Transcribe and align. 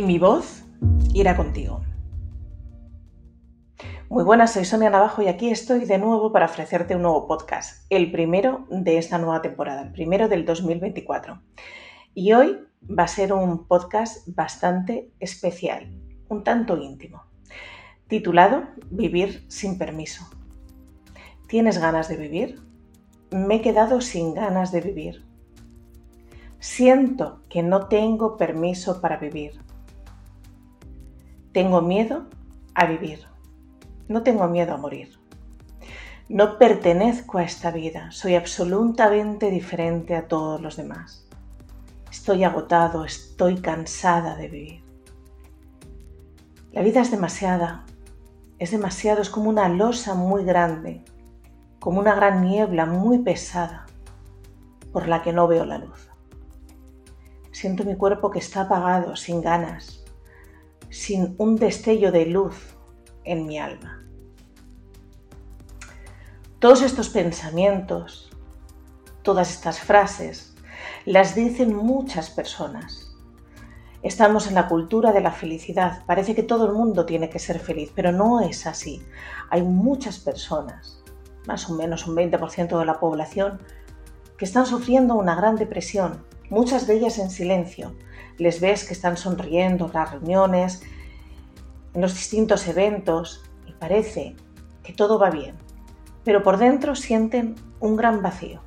y 0.00 0.02
mi 0.02 0.18
voz 0.18 0.64
irá 1.12 1.36
contigo. 1.36 1.82
Muy 4.08 4.24
buenas, 4.24 4.54
soy 4.54 4.64
Sonia 4.64 4.88
Navajo 4.88 5.20
y 5.20 5.28
aquí 5.28 5.50
estoy 5.50 5.84
de 5.84 5.98
nuevo 5.98 6.32
para 6.32 6.46
ofrecerte 6.46 6.96
un 6.96 7.02
nuevo 7.02 7.26
podcast, 7.26 7.84
el 7.90 8.10
primero 8.10 8.66
de 8.70 8.96
esta 8.96 9.18
nueva 9.18 9.42
temporada, 9.42 9.82
el 9.82 9.92
primero 9.92 10.26
del 10.26 10.46
2024. 10.46 11.42
Y 12.14 12.32
hoy 12.32 12.60
va 12.82 13.02
a 13.02 13.08
ser 13.08 13.34
un 13.34 13.66
podcast 13.66 14.26
bastante 14.28 15.12
especial, 15.20 15.92
un 16.30 16.44
tanto 16.44 16.78
íntimo, 16.78 17.24
titulado 18.08 18.68
Vivir 18.90 19.44
sin 19.48 19.76
permiso. 19.76 20.24
¿Tienes 21.46 21.76
ganas 21.76 22.08
de 22.08 22.16
vivir? 22.16 22.62
Me 23.32 23.56
he 23.56 23.60
quedado 23.60 24.00
sin 24.00 24.32
ganas 24.32 24.72
de 24.72 24.80
vivir. 24.80 25.26
Siento 26.58 27.42
que 27.50 27.62
no 27.62 27.88
tengo 27.88 28.38
permiso 28.38 29.02
para 29.02 29.18
vivir. 29.18 29.60
Tengo 31.52 31.82
miedo 31.82 32.26
a 32.74 32.86
vivir. 32.86 33.26
No 34.08 34.22
tengo 34.22 34.46
miedo 34.46 34.74
a 34.74 34.76
morir. 34.76 35.18
No 36.28 36.58
pertenezco 36.58 37.38
a 37.38 37.42
esta 37.42 37.72
vida. 37.72 38.12
Soy 38.12 38.36
absolutamente 38.36 39.50
diferente 39.50 40.14
a 40.14 40.28
todos 40.28 40.60
los 40.60 40.76
demás. 40.76 41.26
Estoy 42.10 42.44
agotado, 42.44 43.04
estoy 43.04 43.60
cansada 43.60 44.36
de 44.36 44.48
vivir. 44.48 44.84
La 46.70 46.82
vida 46.82 47.00
es 47.00 47.10
demasiada, 47.10 47.84
es 48.60 48.70
demasiado, 48.70 49.22
es 49.22 49.30
como 49.30 49.50
una 49.50 49.68
losa 49.68 50.14
muy 50.14 50.44
grande, 50.44 51.04
como 51.80 51.98
una 51.98 52.14
gran 52.14 52.44
niebla 52.44 52.86
muy 52.86 53.18
pesada 53.18 53.86
por 54.92 55.08
la 55.08 55.22
que 55.22 55.32
no 55.32 55.48
veo 55.48 55.64
la 55.64 55.78
luz. 55.78 56.08
Siento 57.50 57.84
mi 57.84 57.96
cuerpo 57.96 58.30
que 58.30 58.38
está 58.38 58.62
apagado, 58.62 59.16
sin 59.16 59.40
ganas, 59.40 59.99
sin 60.90 61.34
un 61.38 61.56
destello 61.56 62.12
de 62.12 62.26
luz 62.26 62.76
en 63.24 63.46
mi 63.46 63.58
alma. 63.58 64.04
Todos 66.58 66.82
estos 66.82 67.08
pensamientos, 67.08 68.30
todas 69.22 69.50
estas 69.50 69.80
frases, 69.80 70.54
las 71.06 71.34
dicen 71.34 71.74
muchas 71.74 72.28
personas. 72.28 73.16
Estamos 74.02 74.46
en 74.46 74.54
la 74.54 74.68
cultura 74.68 75.12
de 75.12 75.20
la 75.20 75.32
felicidad. 75.32 76.04
Parece 76.06 76.34
que 76.34 76.42
todo 76.42 76.66
el 76.66 76.72
mundo 76.72 77.06
tiene 77.06 77.30
que 77.30 77.38
ser 77.38 77.60
feliz, 77.60 77.92
pero 77.94 78.12
no 78.12 78.40
es 78.40 78.66
así. 78.66 79.02
Hay 79.50 79.62
muchas 79.62 80.18
personas, 80.18 81.02
más 81.46 81.68
o 81.70 81.74
menos 81.74 82.06
un 82.06 82.16
20% 82.16 82.78
de 82.78 82.84
la 82.84 82.98
población, 82.98 83.60
que 84.36 84.44
están 84.44 84.66
sufriendo 84.66 85.14
una 85.14 85.34
gran 85.34 85.56
depresión, 85.56 86.24
muchas 86.48 86.86
de 86.86 86.94
ellas 86.94 87.18
en 87.18 87.30
silencio. 87.30 87.94
Les 88.40 88.58
ves 88.58 88.84
que 88.84 88.94
están 88.94 89.18
sonriendo 89.18 89.84
en 89.84 89.92
las 89.92 90.12
reuniones, 90.12 90.82
en 91.92 92.00
los 92.00 92.14
distintos 92.14 92.66
eventos 92.66 93.44
y 93.66 93.72
parece 93.72 94.34
que 94.82 94.94
todo 94.94 95.18
va 95.18 95.28
bien, 95.28 95.56
pero 96.24 96.42
por 96.42 96.56
dentro 96.56 96.94
sienten 96.94 97.54
un 97.80 97.96
gran 97.96 98.22
vacío, 98.22 98.62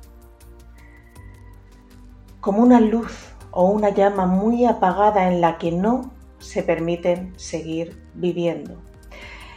como 2.40 2.62
una 2.62 2.78
luz 2.78 3.34
o 3.50 3.68
una 3.68 3.88
llama 3.88 4.26
muy 4.26 4.64
apagada 4.64 5.26
en 5.26 5.40
la 5.40 5.58
que 5.58 5.72
no 5.72 6.12
se 6.38 6.62
permiten 6.62 7.32
seguir 7.36 8.00
viviendo, 8.14 8.80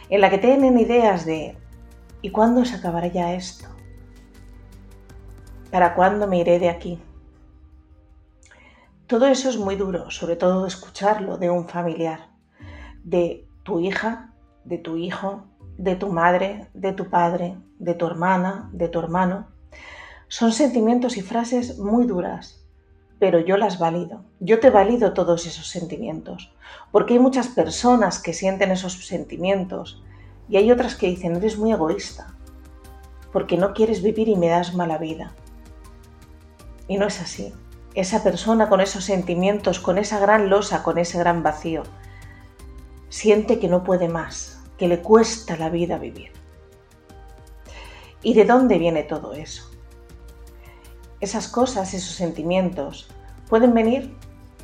en 0.08 0.20
la 0.20 0.30
que 0.30 0.38
tienen 0.38 0.80
ideas 0.80 1.26
de 1.26 1.56
¿y 2.22 2.30
cuándo 2.30 2.64
se 2.64 2.74
acabará 2.74 3.06
ya 3.06 3.34
esto? 3.34 3.68
¿Para 5.70 5.94
cuándo 5.94 6.26
me 6.26 6.40
iré 6.40 6.58
de 6.58 6.70
aquí? 6.70 6.98
Todo 9.08 9.26
eso 9.26 9.48
es 9.48 9.56
muy 9.56 9.74
duro, 9.74 10.10
sobre 10.10 10.36
todo 10.36 10.66
escucharlo 10.66 11.38
de 11.38 11.48
un 11.48 11.66
familiar, 11.66 12.28
de 13.04 13.48
tu 13.62 13.80
hija, 13.80 14.34
de 14.64 14.76
tu 14.76 14.98
hijo, 14.98 15.46
de 15.78 15.96
tu 15.96 16.08
madre, 16.12 16.68
de 16.74 16.92
tu 16.92 17.08
padre, 17.08 17.56
de 17.78 17.94
tu 17.94 18.06
hermana, 18.06 18.68
de 18.74 18.86
tu 18.88 18.98
hermano. 18.98 19.48
Son 20.28 20.52
sentimientos 20.52 21.16
y 21.16 21.22
frases 21.22 21.78
muy 21.78 22.06
duras, 22.06 22.66
pero 23.18 23.38
yo 23.38 23.56
las 23.56 23.78
valido. 23.78 24.26
Yo 24.40 24.60
te 24.60 24.68
valido 24.68 25.14
todos 25.14 25.46
esos 25.46 25.68
sentimientos, 25.68 26.52
porque 26.92 27.14
hay 27.14 27.18
muchas 27.18 27.48
personas 27.48 28.18
que 28.18 28.34
sienten 28.34 28.72
esos 28.72 29.06
sentimientos 29.06 30.02
y 30.50 30.58
hay 30.58 30.70
otras 30.70 30.96
que 30.96 31.06
dicen, 31.06 31.34
eres 31.34 31.56
muy 31.56 31.72
egoísta, 31.72 32.34
porque 33.32 33.56
no 33.56 33.72
quieres 33.72 34.02
vivir 34.02 34.28
y 34.28 34.36
me 34.36 34.48
das 34.48 34.74
mala 34.74 34.98
vida. 34.98 35.32
Y 36.88 36.98
no 36.98 37.06
es 37.06 37.22
así. 37.22 37.54
Esa 37.98 38.22
persona 38.22 38.68
con 38.68 38.80
esos 38.80 39.02
sentimientos, 39.02 39.80
con 39.80 39.98
esa 39.98 40.20
gran 40.20 40.50
losa, 40.50 40.84
con 40.84 40.98
ese 40.98 41.18
gran 41.18 41.42
vacío, 41.42 41.82
siente 43.08 43.58
que 43.58 43.66
no 43.66 43.82
puede 43.82 44.08
más, 44.08 44.62
que 44.76 44.86
le 44.86 45.00
cuesta 45.00 45.56
la 45.56 45.68
vida 45.68 45.98
vivir. 45.98 46.30
¿Y 48.22 48.34
de 48.34 48.44
dónde 48.44 48.78
viene 48.78 49.02
todo 49.02 49.32
eso? 49.32 49.68
Esas 51.18 51.48
cosas, 51.48 51.92
esos 51.92 52.14
sentimientos, 52.14 53.08
pueden 53.48 53.74
venir 53.74 54.16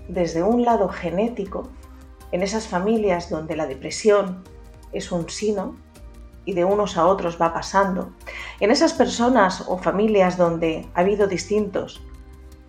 desde 0.07 0.45
un 0.45 0.65
lado 0.65 0.89
genético, 0.89 1.69
en 2.31 2.41
esas 2.41 2.69
familias 2.69 3.31
donde 3.31 3.57
la 3.57 3.67
depresión 3.67 4.45
es 4.93 5.11
un 5.11 5.29
sino 5.29 5.75
y 6.45 6.53
de 6.53 6.65
unos 6.65 6.97
a 6.97 7.05
otros 7.07 7.37
va 7.43 7.53
pasando, 7.53 8.13
en 8.61 8.71
esas 8.71 8.93
personas 8.93 9.65
o 9.67 9.77
familias 9.77 10.37
donde 10.37 10.87
ha 10.95 11.01
habido 11.01 11.27
distintos 11.27 12.01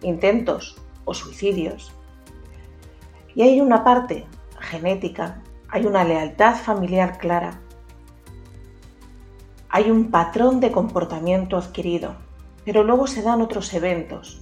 intentos 0.01 0.77
o 1.05 1.13
suicidios. 1.13 1.91
Y 3.33 3.41
hay 3.41 3.61
una 3.61 3.83
parte 3.83 4.25
genética 4.59 5.41
hay 5.75 5.85
una 5.85 6.05
lealtad 6.05 6.55
familiar 6.55 7.17
clara, 7.17 7.59
hay 9.67 9.91
un 9.91 10.09
patrón 10.09 10.61
de 10.61 10.71
comportamiento 10.71 11.57
adquirido, 11.57 12.15
pero 12.63 12.83
luego 12.85 13.07
se 13.07 13.21
dan 13.21 13.41
otros 13.41 13.73
eventos 13.73 14.41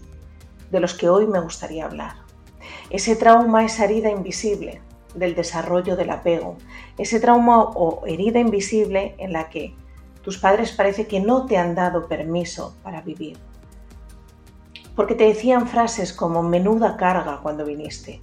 de 0.69 0.79
los 0.79 0.93
que 0.93 1.09
hoy 1.09 1.25
me 1.25 1.39
gustaría 1.39 1.85
hablar. 1.85 2.17
Ese 2.91 3.15
trauma, 3.15 3.65
esa 3.65 3.85
herida 3.85 4.11
invisible 4.11 4.81
del 5.15 5.33
desarrollo 5.33 5.95
del 5.95 6.11
apego, 6.11 6.57
ese 6.99 7.19
trauma 7.19 7.63
o 7.63 8.05
herida 8.05 8.39
invisible 8.39 9.15
en 9.17 9.33
la 9.33 9.49
que 9.49 9.75
tus 10.21 10.37
padres 10.37 10.71
parece 10.71 11.07
que 11.07 11.19
no 11.19 11.47
te 11.47 11.57
han 11.57 11.73
dado 11.73 12.07
permiso 12.07 12.77
para 12.83 13.01
vivir. 13.01 13.39
Porque 14.95 15.15
te 15.15 15.25
decían 15.25 15.67
frases 15.67 16.13
como 16.13 16.43
menuda 16.43 16.97
carga 16.97 17.39
cuando 17.41 17.65
viniste, 17.65 18.21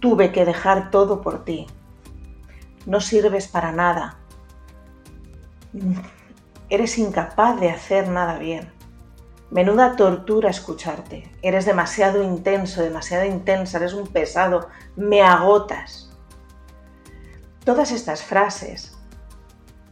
tuve 0.00 0.32
que 0.32 0.44
dejar 0.44 0.90
todo 0.90 1.22
por 1.22 1.44
ti, 1.44 1.66
no 2.86 3.00
sirves 3.00 3.48
para 3.48 3.72
nada. 3.72 4.18
Eres 6.68 6.98
incapaz 6.98 7.58
de 7.60 7.70
hacer 7.70 8.08
nada 8.08 8.38
bien. 8.38 8.72
Menuda 9.50 9.96
tortura 9.96 10.50
escucharte. 10.50 11.30
Eres 11.42 11.64
demasiado 11.64 12.22
intenso, 12.22 12.82
demasiado 12.82 13.24
intensa, 13.24 13.78
eres 13.78 13.92
un 13.92 14.06
pesado, 14.06 14.68
me 14.96 15.22
agotas. 15.22 16.10
Todas 17.64 17.92
estas 17.92 18.22
frases, 18.22 18.98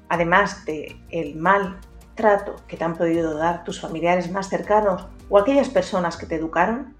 además 0.09 0.65
de 0.65 1.01
el 1.11 1.37
mal 1.37 1.79
trato 2.15 2.57
que 2.67 2.77
te 2.77 2.85
han 2.85 2.97
podido 2.97 3.37
dar 3.37 3.65
tus 3.65 3.81
familiares 3.81 4.31
más 4.31 4.49
cercanos 4.49 5.07
o 5.29 5.39
aquellas 5.39 5.69
personas 5.69 6.17
que 6.17 6.27
te 6.27 6.37
educaron, 6.37 6.97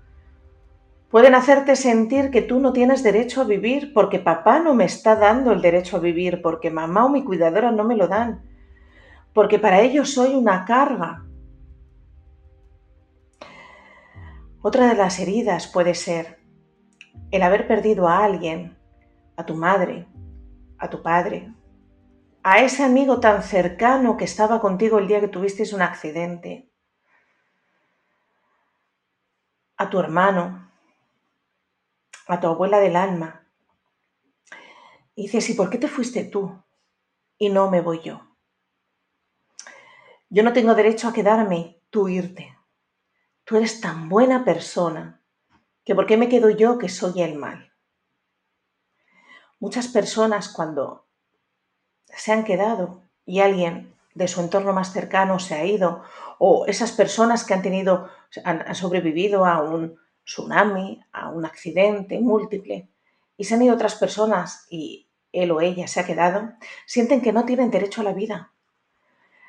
Pueden 1.13 1.35
hacerte 1.35 1.77
sentir 1.77 2.31
que 2.31 2.41
tú 2.41 2.59
no 2.59 2.73
tienes 2.73 3.03
derecho 3.03 3.43
a 3.43 3.45
vivir 3.45 3.93
porque 3.93 4.19
papá 4.19 4.61
no 4.61 4.73
me 4.73 4.87
está 4.87 5.15
dando 5.15 5.53
el 5.53 5.61
derecho 5.61 5.99
a 5.99 6.01
vivir, 6.01 6.41
porque 6.41 6.71
mamá 6.71 7.05
o 7.05 7.11
mi 7.11 7.23
cuidadora 7.23 7.71
no 7.71 7.85
me 7.85 7.97
lo 7.97 8.09
dan, 8.09 8.41
porque 9.35 9.59
para 9.59 9.83
ellos 9.83 10.15
soy 10.15 10.35
una 10.35 10.65
carga. 10.65 11.23
Otra 14.63 14.89
de 14.89 14.95
las 14.95 15.19
heridas 15.19 15.67
puede 15.67 15.95
ser 15.95 16.39
el 17.31 17.43
haber 17.43 17.67
perdido 17.67 18.09
a 18.09 18.25
alguien, 18.25 18.79
a 19.37 19.45
tu 19.45 19.55
madre, 19.55 20.07
a 20.79 20.89
tu 20.89 21.03
padre, 21.03 21.53
a 22.43 22.61
ese 22.61 22.83
amigo 22.83 23.21
tan 23.21 23.43
cercano 23.43 24.17
que 24.17 24.25
estaba 24.25 24.61
contigo 24.61 24.99
el 24.99 25.07
día 25.07 25.21
que 25.21 25.29
tuvisteis 25.29 25.73
un 25.73 25.83
accidente, 25.83 26.69
a 29.77 29.89
tu 29.89 29.99
hermano, 30.01 30.71
a 32.27 32.41
tu 32.41 32.49
abuela 32.49 32.81
del 32.81 32.97
alma. 32.97 33.47
Y 35.15 35.23
dices, 35.23 35.51
¿y 35.51 35.55
por 35.55 35.71
qué 35.71 35.79
te 35.79 35.89
fuiste 35.89 36.25
tú 36.25 36.63
y 37.39 37.49
no 37.49 37.71
me 37.71 37.81
voy 37.81 38.01
yo? 38.03 38.29
Yo 40.31 40.43
no 40.43 40.53
tengo 40.53 40.75
derecho 40.75 41.09
a 41.09 41.13
quedarme, 41.13 41.81
tú 41.91 42.09
irte. 42.09 42.57
Tú 43.45 43.57
eres 43.57 43.81
tan 43.81 44.09
buena 44.09 44.45
persona 44.45 45.21
que 45.85 45.95
¿por 45.95 46.07
qué 46.07 46.17
me 46.17 46.29
quedo 46.29 46.49
yo 46.49 46.79
que 46.79 46.89
soy 46.89 47.21
el 47.23 47.37
mal? 47.37 47.73
Muchas 49.59 49.89
personas 49.89 50.49
cuando 50.49 51.07
se 52.17 52.33
han 52.33 52.45
quedado 52.45 53.03
y 53.25 53.41
alguien 53.41 53.95
de 54.15 54.29
su 54.29 54.41
entorno 54.41 54.73
más 54.73 54.93
cercano 54.93 55.39
se 55.39 55.55
ha 55.55 55.65
ido, 55.65 56.03
o 56.39 56.67
esas 56.67 56.93
personas 56.93 57.45
que 57.45 57.55
han 57.55 57.63
tenido, 57.63 58.09
han 58.45 58.75
sobrevivido 58.75 59.47
a 59.47 59.63
un 59.63 59.99
tsunami, 60.25 61.03
a 61.13 61.31
un 61.31 61.47
accidente 61.47 62.21
múltiple, 62.21 62.89
y 63.37 63.45
se 63.45 63.55
han 63.55 63.63
ido 63.63 63.75
otras 63.75 63.95
personas 63.95 64.67
y 64.71 65.09
él 65.33 65.51
o 65.51 65.61
ella 65.61 65.89
se 65.89 66.01
ha 66.01 66.07
quedado, 66.07 66.53
sienten 66.87 67.23
que 67.23 67.33
no 67.33 67.45
tienen 67.45 67.71
derecho 67.71 68.03
a 68.03 68.05
la 68.05 68.13
vida. 68.13 68.53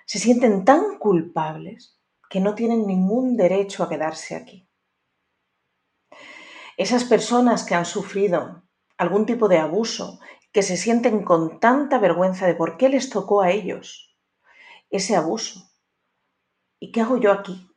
Se 0.05 0.17
sienten 0.19 0.65
tan 0.65 0.97
culpables 0.97 1.99
que 2.29 2.39
no 2.39 2.55
tienen 2.55 2.87
ningún 2.87 3.35
derecho 3.37 3.83
a 3.83 3.89
quedarse 3.89 4.35
aquí. 4.35 4.67
Esas 6.77 7.03
personas 7.03 7.63
que 7.63 7.75
han 7.75 7.85
sufrido 7.85 8.62
algún 8.97 9.25
tipo 9.25 9.47
de 9.47 9.57
abuso, 9.57 10.19
que 10.51 10.63
se 10.63 10.77
sienten 10.77 11.23
con 11.23 11.59
tanta 11.59 11.97
vergüenza 11.97 12.45
de 12.45 12.55
por 12.55 12.77
qué 12.77 12.89
les 12.89 13.09
tocó 13.09 13.41
a 13.41 13.49
ellos 13.49 14.15
ese 14.89 15.15
abuso. 15.15 15.71
¿Y 16.79 16.91
qué 16.91 17.01
hago 17.01 17.17
yo 17.17 17.31
aquí? 17.31 17.67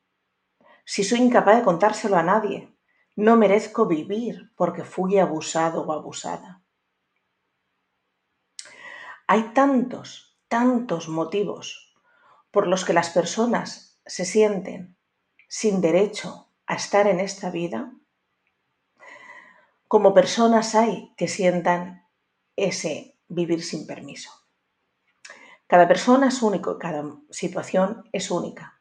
Si 0.85 1.03
soy 1.03 1.21
incapaz 1.21 1.57
de 1.57 1.65
contárselo 1.65 2.17
a 2.17 2.23
nadie, 2.23 2.77
no 3.17 3.37
merezco 3.37 3.87
vivir 3.87 4.53
porque 4.57 4.85
fui 4.85 5.19
abusado 5.19 5.83
o 5.83 5.93
abusada. 5.93 6.63
Hay 9.27 9.55
tantos, 9.55 10.39
tantos 10.49 11.09
motivos 11.09 11.95
por 12.51 12.67
los 12.67 12.85
que 12.85 12.93
las 12.93 13.11
personas 13.11 14.01
se 14.05 14.25
sienten 14.25 14.97
sin 15.49 15.81
derecho 15.81 16.53
a 16.67 16.75
estar 16.75 17.07
en 17.07 17.21
esta 17.21 17.51
vida 17.51 17.93
como 19.89 20.15
personas 20.15 20.75
hay 20.75 21.13
que 21.17 21.29
sientan 21.29 22.07
ese 22.57 23.19
vivir 23.29 23.63
sin 23.63 23.87
permiso. 23.87 24.31
Cada 25.67 25.89
persona 25.89 26.29
es 26.29 26.43
único, 26.43 26.79
cada 26.79 27.05
situación 27.31 28.09
es 28.13 28.31
única. 28.31 28.81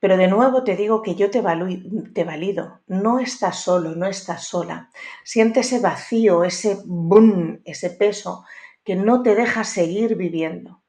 Pero 0.00 0.16
de 0.16 0.26
nuevo 0.26 0.64
te 0.64 0.74
digo 0.74 1.00
que 1.00 1.14
yo 1.14 1.30
te, 1.30 1.42
te 2.12 2.24
valido. 2.24 2.80
No 2.88 3.20
estás 3.20 3.60
solo, 3.60 3.94
no 3.94 4.06
estás 4.06 4.48
sola. 4.48 4.90
Siente 5.22 5.60
ese 5.60 5.78
vacío, 5.78 6.42
ese 6.42 6.78
boom, 6.84 7.62
ese 7.64 7.90
peso 7.90 8.44
que 8.82 8.96
no 8.96 9.22
te 9.22 9.36
deja 9.36 9.62
seguir 9.62 10.16
viviendo. 10.16 10.82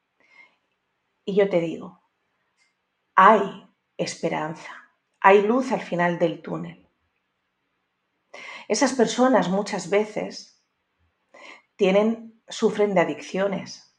Y 1.26 1.36
yo 1.36 1.48
te 1.48 1.60
digo, 1.60 2.02
hay 3.16 3.68
esperanza, 3.98 4.72
hay 5.20 5.44
luz 5.44 5.72
al 5.72 5.82
final 5.82 6.18
del 6.18 6.42
túnel. 6.42 6.83
Esas 8.74 8.94
personas 8.94 9.50
muchas 9.50 9.92
veces 9.92 10.60
tienen, 11.76 12.42
sufren 12.48 12.96
de 12.96 13.02
adicciones, 13.02 13.96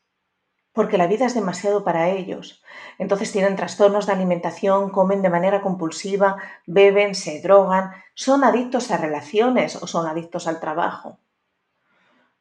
porque 0.73 0.99
la 0.99 1.07
vida 1.07 1.27
es 1.27 1.35
demasiado 1.35 1.85
para 1.85 2.09
ellos. 2.09 2.61
Entonces 2.99 3.31
tienen 3.31 3.55
trastornos 3.55 4.07
de 4.07 4.15
alimentación, 4.15 4.91
comen 4.91 5.23
de 5.23 5.31
manera 5.31 5.63
compulsiva, 5.63 6.39
beben, 6.67 7.15
se 7.15 7.41
drogan, 7.41 7.93
son 8.17 8.43
adictos 8.43 8.91
a 8.91 8.97
relaciones 8.97 9.81
o 9.81 9.87
son 9.87 10.09
adictos 10.09 10.49
al 10.49 10.59
trabajo. 10.59 11.21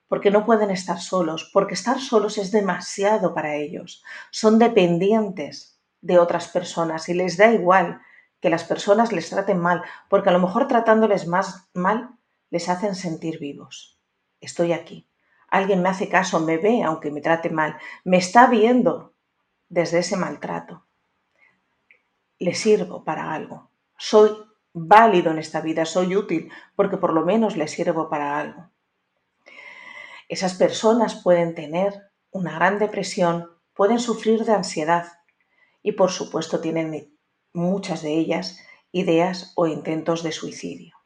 Porque 0.07 0.31
no 0.31 0.43
pueden 0.43 0.71
estar 0.71 0.99
solos, 0.99 1.51
porque 1.53 1.75
estar 1.75 1.99
solos 1.99 2.39
es 2.39 2.51
demasiado 2.51 3.35
para 3.35 3.53
ellos. 3.57 4.03
Son 4.31 4.57
dependientes 4.57 5.79
de 6.01 6.17
otras 6.17 6.47
personas 6.47 7.07
y 7.09 7.13
les 7.13 7.37
da 7.37 7.53
igual 7.53 8.01
que 8.41 8.49
las 8.49 8.63
personas 8.63 9.11
les 9.11 9.29
traten 9.29 9.59
mal, 9.59 9.83
porque 10.09 10.29
a 10.29 10.33
lo 10.33 10.39
mejor 10.39 10.67
tratándoles 10.67 11.27
más 11.27 11.69
mal 11.75 12.17
les 12.53 12.69
hacen 12.69 12.93
sentir 12.93 13.39
vivos. 13.39 13.97
Estoy 14.39 14.73
aquí. 14.73 15.07
Alguien 15.47 15.81
me 15.81 15.89
hace 15.89 16.07
caso, 16.07 16.39
me 16.39 16.57
ve 16.57 16.83
aunque 16.83 17.09
me 17.09 17.19
trate 17.19 17.49
mal, 17.49 17.79
me 18.03 18.17
está 18.17 18.45
viendo 18.45 19.15
desde 19.69 19.97
ese 19.97 20.17
maltrato. 20.17 20.85
Le 22.37 22.53
sirvo 22.53 23.03
para 23.03 23.33
algo. 23.33 23.71
Soy 23.97 24.29
válido 24.71 25.31
en 25.31 25.39
esta 25.39 25.61
vida, 25.61 25.83
soy 25.85 26.15
útil, 26.15 26.51
porque 26.75 26.97
por 26.97 27.11
lo 27.11 27.25
menos 27.25 27.57
le 27.57 27.67
sirvo 27.67 28.07
para 28.07 28.37
algo. 28.37 28.69
Esas 30.29 30.53
personas 30.53 31.15
pueden 31.23 31.55
tener 31.55 32.11
una 32.29 32.53
gran 32.53 32.77
depresión, 32.77 33.49
pueden 33.73 33.97
sufrir 33.97 34.45
de 34.45 34.53
ansiedad 34.53 35.07
y 35.81 35.93
por 35.93 36.11
supuesto 36.11 36.61
tienen 36.61 37.17
muchas 37.51 38.03
de 38.03 38.13
ellas 38.13 38.59
ideas 38.91 39.53
o 39.55 39.65
intentos 39.65 40.21
de 40.21 40.31
suicidio. 40.31 41.02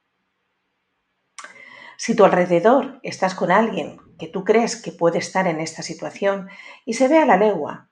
Si 1.98 2.16
tu 2.16 2.24
alrededor 2.24 3.00
estás 3.02 3.34
con 3.34 3.52
alguien 3.52 4.00
que 4.20 4.28
tú 4.28 4.44
crees 4.44 4.80
que 4.82 4.92
puede 4.92 5.18
estar 5.18 5.48
en 5.48 5.60
esta 5.60 5.82
situación 5.82 6.48
y 6.86 6.94
se 6.94 7.08
ve 7.08 7.18
a 7.18 7.26
la 7.26 7.38
legua, 7.38 7.90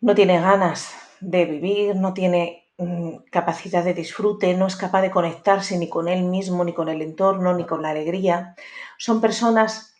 no 0.00 0.14
tiene 0.14 0.40
ganas 0.40 0.94
de 1.20 1.44
vivir, 1.44 1.94
no 1.94 2.14
tiene 2.14 2.70
mm, 2.78 3.16
capacidad 3.30 3.84
de 3.84 3.92
disfrute, 3.92 4.54
no 4.54 4.66
es 4.66 4.76
capaz 4.76 5.02
de 5.02 5.10
conectarse 5.10 5.78
ni 5.78 5.90
con 5.90 6.08
él 6.08 6.24
mismo, 6.24 6.64
ni 6.64 6.72
con 6.72 6.88
el 6.88 7.02
entorno, 7.02 7.54
ni 7.54 7.66
con 7.66 7.82
la 7.82 7.90
alegría, 7.90 8.56
son 8.96 9.20
personas 9.20 9.94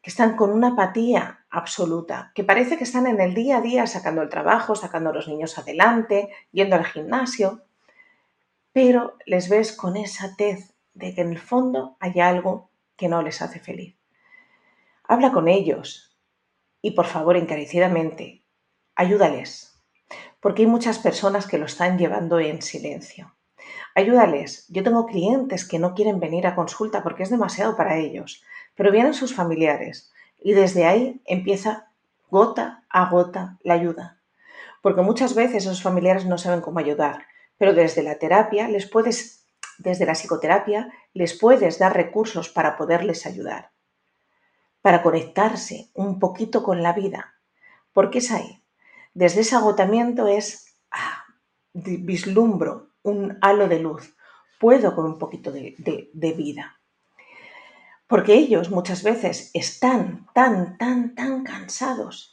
que 0.00 0.10
están 0.10 0.34
con 0.34 0.50
una 0.50 0.68
apatía 0.68 1.44
absoluta, 1.50 2.32
que 2.34 2.42
parece 2.42 2.78
que 2.78 2.84
están 2.84 3.06
en 3.06 3.20
el 3.20 3.34
día 3.34 3.58
a 3.58 3.60
día 3.60 3.86
sacando 3.86 4.22
el 4.22 4.30
trabajo, 4.30 4.74
sacando 4.74 5.10
a 5.10 5.12
los 5.12 5.28
niños 5.28 5.58
adelante, 5.58 6.30
yendo 6.50 6.74
al 6.74 6.86
gimnasio, 6.86 7.62
pero 8.72 9.18
les 9.26 9.48
ves 9.48 9.76
con 9.76 9.96
esa 9.96 10.34
tez 10.36 10.71
de 10.94 11.14
que 11.14 11.20
en 11.20 11.30
el 11.30 11.38
fondo 11.38 11.96
hay 12.00 12.20
algo 12.20 12.70
que 12.96 13.08
no 13.08 13.22
les 13.22 13.42
hace 13.42 13.58
feliz. 13.58 13.96
Habla 15.04 15.32
con 15.32 15.48
ellos 15.48 16.16
y 16.80 16.92
por 16.92 17.06
favor 17.06 17.36
encarecidamente, 17.36 18.42
ayúdales, 18.94 19.80
porque 20.40 20.62
hay 20.62 20.68
muchas 20.68 20.98
personas 20.98 21.46
que 21.46 21.58
lo 21.58 21.66
están 21.66 21.98
llevando 21.98 22.38
en 22.38 22.62
silencio. 22.62 23.34
Ayúdales. 23.94 24.66
Yo 24.68 24.82
tengo 24.82 25.06
clientes 25.06 25.66
que 25.66 25.78
no 25.78 25.94
quieren 25.94 26.18
venir 26.18 26.46
a 26.46 26.54
consulta 26.54 27.02
porque 27.02 27.22
es 27.22 27.30
demasiado 27.30 27.76
para 27.76 27.96
ellos 27.98 28.42
pero 28.74 28.90
vienen 28.90 29.14
sus 29.14 29.34
familiares 29.34 30.12
y 30.38 30.54
desde 30.54 30.86
ahí 30.86 31.20
empieza 31.24 31.88
gota 32.30 32.84
a 32.88 33.10
gota 33.10 33.58
la 33.62 33.74
ayuda. 33.74 34.18
Porque 34.80 35.02
muchas 35.02 35.34
veces 35.34 35.64
esos 35.64 35.82
familiares 35.82 36.26
no 36.26 36.38
saben 36.38 36.60
cómo 36.60 36.78
ayudar, 36.78 37.26
pero 37.56 37.74
desde 37.74 38.02
la 38.02 38.18
terapia 38.18 38.68
les 38.68 38.88
puedes, 38.88 39.41
desde 39.78 40.06
la 40.06 40.12
psicoterapia, 40.12 40.92
les 41.14 41.38
puedes 41.38 41.78
dar 41.78 41.94
recursos 41.94 42.48
para 42.48 42.76
poderles 42.76 43.26
ayudar, 43.26 43.72
para 44.80 45.02
conectarse 45.02 45.90
un 45.94 46.18
poquito 46.18 46.62
con 46.62 46.82
la 46.82 46.92
vida. 46.92 47.34
Porque 47.92 48.18
es 48.18 48.30
ahí. 48.30 48.62
Desde 49.14 49.42
ese 49.42 49.56
agotamiento 49.56 50.26
es, 50.26 50.76
ah, 50.90 51.24
vislumbro 51.72 52.90
un 53.02 53.38
halo 53.42 53.68
de 53.68 53.80
luz, 53.80 54.14
puedo 54.58 54.94
con 54.94 55.04
un 55.04 55.18
poquito 55.18 55.52
de, 55.52 55.74
de 56.12 56.32
vida. 56.32 56.80
Porque 58.06 58.34
ellos 58.34 58.70
muchas 58.70 59.02
veces 59.02 59.50
están 59.54 60.26
tan, 60.34 60.78
tan, 60.78 61.14
tan 61.14 61.44
cansados 61.44 62.31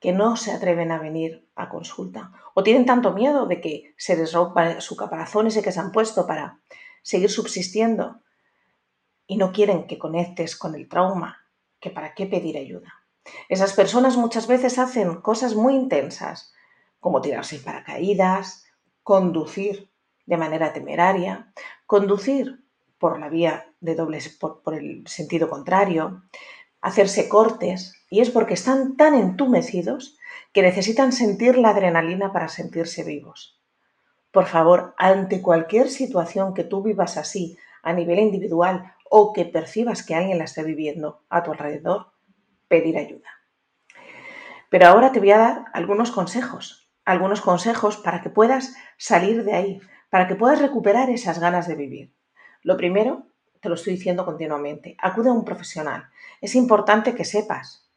que 0.00 0.12
no 0.12 0.36
se 0.36 0.52
atreven 0.52 0.90
a 0.90 0.98
venir 0.98 1.46
a 1.54 1.68
consulta. 1.68 2.32
O 2.54 2.62
tienen 2.62 2.86
tanto 2.86 3.12
miedo 3.12 3.46
de 3.46 3.60
que 3.60 3.94
se 3.96 4.16
les 4.16 4.32
rompa 4.32 4.80
su 4.80 4.96
caparazón 4.96 5.46
ese 5.46 5.62
que 5.62 5.72
se 5.72 5.80
han 5.80 5.92
puesto 5.92 6.26
para 6.26 6.60
seguir 7.02 7.30
subsistiendo 7.30 8.20
y 9.26 9.36
no 9.36 9.52
quieren 9.52 9.86
que 9.86 9.98
conectes 9.98 10.56
con 10.56 10.74
el 10.74 10.88
trauma, 10.88 11.46
que 11.78 11.90
para 11.90 12.14
qué 12.14 12.26
pedir 12.26 12.56
ayuda. 12.56 12.92
Esas 13.48 13.74
personas 13.74 14.16
muchas 14.16 14.46
veces 14.46 14.78
hacen 14.78 15.20
cosas 15.20 15.54
muy 15.54 15.74
intensas, 15.74 16.52
como 16.98 17.20
tirarse 17.20 17.56
en 17.56 17.64
paracaídas, 17.64 18.64
conducir 19.02 19.90
de 20.26 20.36
manera 20.36 20.72
temeraria, 20.72 21.52
conducir 21.86 22.64
por 22.98 23.18
la 23.18 23.28
vía 23.28 23.72
de 23.80 23.94
dobles, 23.94 24.28
por, 24.28 24.74
el 24.74 25.06
sentido 25.06 25.48
contrario, 25.48 26.22
hacerse 26.80 27.28
cortes, 27.28 27.99
y 28.10 28.20
es 28.20 28.30
porque 28.30 28.54
están 28.54 28.96
tan 28.96 29.14
entumecidos 29.14 30.18
que 30.52 30.62
necesitan 30.62 31.12
sentir 31.12 31.56
la 31.56 31.70
adrenalina 31.70 32.32
para 32.32 32.48
sentirse 32.48 33.04
vivos. 33.04 33.58
Por 34.32 34.46
favor, 34.46 34.94
ante 34.98 35.40
cualquier 35.40 35.88
situación 35.88 36.52
que 36.52 36.64
tú 36.64 36.82
vivas 36.82 37.16
así 37.16 37.56
a 37.82 37.92
nivel 37.92 38.18
individual 38.18 38.92
o 39.08 39.32
que 39.32 39.44
percibas 39.44 40.04
que 40.04 40.14
alguien 40.14 40.38
la 40.38 40.44
esté 40.44 40.62
viviendo 40.62 41.22
a 41.30 41.42
tu 41.42 41.52
alrededor, 41.52 42.12
pedir 42.68 42.98
ayuda. 42.98 43.28
Pero 44.68 44.86
ahora 44.86 45.10
te 45.10 45.18
voy 45.18 45.32
a 45.32 45.38
dar 45.38 45.64
algunos 45.72 46.12
consejos, 46.12 46.88
algunos 47.04 47.40
consejos 47.40 47.96
para 47.96 48.20
que 48.22 48.30
puedas 48.30 48.74
salir 48.98 49.44
de 49.44 49.54
ahí, 49.54 49.80
para 50.10 50.28
que 50.28 50.36
puedas 50.36 50.60
recuperar 50.60 51.10
esas 51.10 51.40
ganas 51.40 51.66
de 51.66 51.74
vivir. 51.74 52.14
Lo 52.62 52.76
primero, 52.76 53.26
te 53.60 53.68
lo 53.68 53.74
estoy 53.74 53.94
diciendo 53.94 54.24
continuamente, 54.24 54.96
acude 54.98 55.30
a 55.30 55.32
un 55.32 55.44
profesional. 55.44 56.08
Es 56.40 56.54
importante 56.54 57.14
que 57.14 57.24
sepas, 57.24 57.89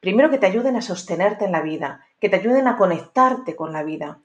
primero 0.00 0.30
que 0.30 0.38
te 0.38 0.46
ayuden 0.46 0.76
a 0.76 0.82
sostenerte 0.82 1.44
en 1.44 1.52
la 1.52 1.62
vida, 1.62 2.06
que 2.20 2.28
te 2.28 2.36
ayuden 2.36 2.68
a 2.68 2.76
conectarte 2.76 3.56
con 3.56 3.72
la 3.72 3.82
vida 3.82 4.20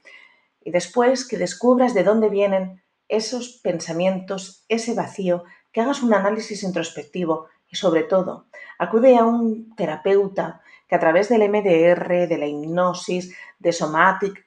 y 0.62 0.70
después 0.70 1.26
que 1.26 1.36
descubras 1.36 1.94
de 1.94 2.04
dónde 2.04 2.28
vienen 2.28 2.82
esos 3.08 3.60
pensamientos, 3.62 4.64
ese 4.68 4.94
vacío, 4.94 5.44
que 5.72 5.80
hagas 5.80 6.02
un 6.02 6.14
análisis 6.14 6.62
introspectivo 6.62 7.48
y 7.68 7.76
sobre 7.76 8.02
todo, 8.04 8.46
acude 8.78 9.16
a 9.16 9.24
un 9.24 9.74
terapeuta 9.74 10.62
que 10.88 10.94
a 10.94 11.00
través 11.00 11.28
del 11.28 11.48
MDR, 11.48 12.28
de 12.28 12.38
la 12.38 12.46
hipnosis, 12.46 13.34
de 13.58 13.72
somatic, 13.72 14.46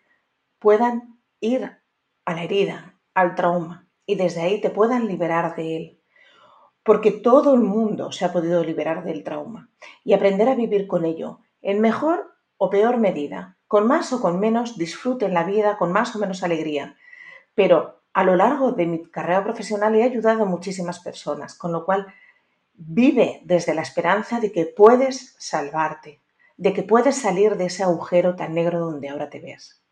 puedan 0.59 1.19
ir 1.39 1.77
a 2.25 2.33
la 2.33 2.43
herida, 2.43 2.95
al 3.13 3.35
trauma 3.35 3.87
y 4.05 4.15
desde 4.15 4.41
ahí 4.41 4.61
te 4.61 4.69
puedan 4.69 5.07
liberar 5.07 5.55
de 5.55 5.75
él. 5.75 5.96
Porque 6.87 7.11
todo 7.11 7.53
el 7.53 7.59
mundo 7.59 8.13
se 8.13 8.23
ha 8.23 8.31
podido 8.31 8.63
liberar 8.63 9.03
del 9.03 9.25
trauma 9.25 9.69
y 10.05 10.13
aprender 10.13 10.47
a 10.47 10.55
vivir 10.55 10.87
con 10.87 11.03
ello 11.03 11.41
en 11.61 11.81
mejor 11.81 12.33
o 12.55 12.69
peor 12.69 12.95
medida, 12.95 13.57
con 13.67 13.85
más 13.87 14.13
o 14.13 14.21
con 14.21 14.39
menos 14.39 14.77
disfrute 14.77 15.25
en 15.25 15.33
la 15.33 15.43
vida, 15.43 15.77
con 15.77 15.91
más 15.91 16.15
o 16.15 16.19
menos 16.19 16.43
alegría. 16.43 16.95
Pero 17.55 18.03
a 18.13 18.23
lo 18.23 18.37
largo 18.37 18.71
de 18.71 18.85
mi 18.85 19.03
carrera 19.03 19.43
profesional 19.43 19.95
he 19.95 20.03
ayudado 20.03 20.43
a 20.43 20.45
muchísimas 20.45 20.99
personas, 20.99 21.55
con 21.55 21.73
lo 21.73 21.83
cual 21.83 22.07
vive 22.73 23.41
desde 23.43 23.75
la 23.75 23.81
esperanza 23.81 24.39
de 24.39 24.53
que 24.53 24.65
puedes 24.65 25.35
salvarte, 25.39 26.21
de 26.55 26.71
que 26.71 26.83
puedes 26.83 27.17
salir 27.17 27.57
de 27.57 27.65
ese 27.65 27.83
agujero 27.83 28.37
tan 28.37 28.53
negro 28.53 28.79
donde 28.79 29.09
ahora 29.09 29.29
te 29.29 29.41
ves. 29.41 29.83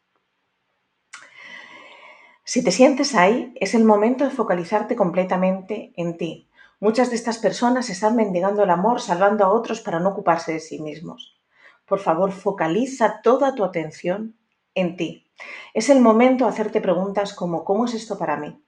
Si 2.45 2.63
te 2.63 2.71
sientes 2.71 3.15
ahí, 3.15 3.53
es 3.59 3.75
el 3.75 3.83
momento 3.83 4.23
de 4.23 4.29
focalizarte 4.29 4.95
completamente 4.95 5.91
en 5.97 6.15
ti. 6.15 6.47
Muchas 6.79 7.09
de 7.09 7.15
estas 7.15 7.37
personas 7.37 7.89
están 7.89 8.15
mendigando 8.15 8.63
el 8.63 8.69
amor, 8.69 8.99
salvando 8.99 9.45
a 9.45 9.51
otros 9.51 9.81
para 9.81 9.99
no 9.99 10.09
ocuparse 10.09 10.53
de 10.53 10.59
sí 10.59 10.79
mismos. 10.79 11.41
Por 11.85 11.99
favor, 11.99 12.31
focaliza 12.31 13.21
toda 13.21 13.55
tu 13.55 13.63
atención 13.63 14.37
en 14.73 14.97
ti. 14.97 15.31
Es 15.73 15.89
el 15.89 16.01
momento 16.01 16.45
de 16.45 16.51
hacerte 16.51 16.81
preguntas 16.81 17.33
como 17.33 17.63
¿cómo 17.63 17.85
es 17.85 17.93
esto 17.93 18.17
para 18.17 18.37
mí? 18.37 18.61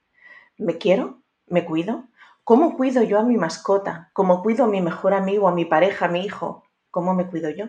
¿Me 0.57 0.77
quiero? 0.77 1.21
¿Me 1.47 1.65
cuido? 1.65 2.05
¿Cómo 2.43 2.77
cuido 2.77 3.03
yo 3.03 3.19
a 3.19 3.23
mi 3.23 3.37
mascota? 3.37 4.09
¿Cómo 4.13 4.41
cuido 4.41 4.65
a 4.65 4.67
mi 4.67 4.81
mejor 4.81 5.13
amigo, 5.13 5.49
a 5.49 5.53
mi 5.53 5.65
pareja, 5.65 6.05
a 6.05 6.09
mi 6.09 6.23
hijo? 6.23 6.63
¿Cómo 6.91 7.13
me 7.13 7.27
cuido 7.27 7.49
yo? 7.49 7.67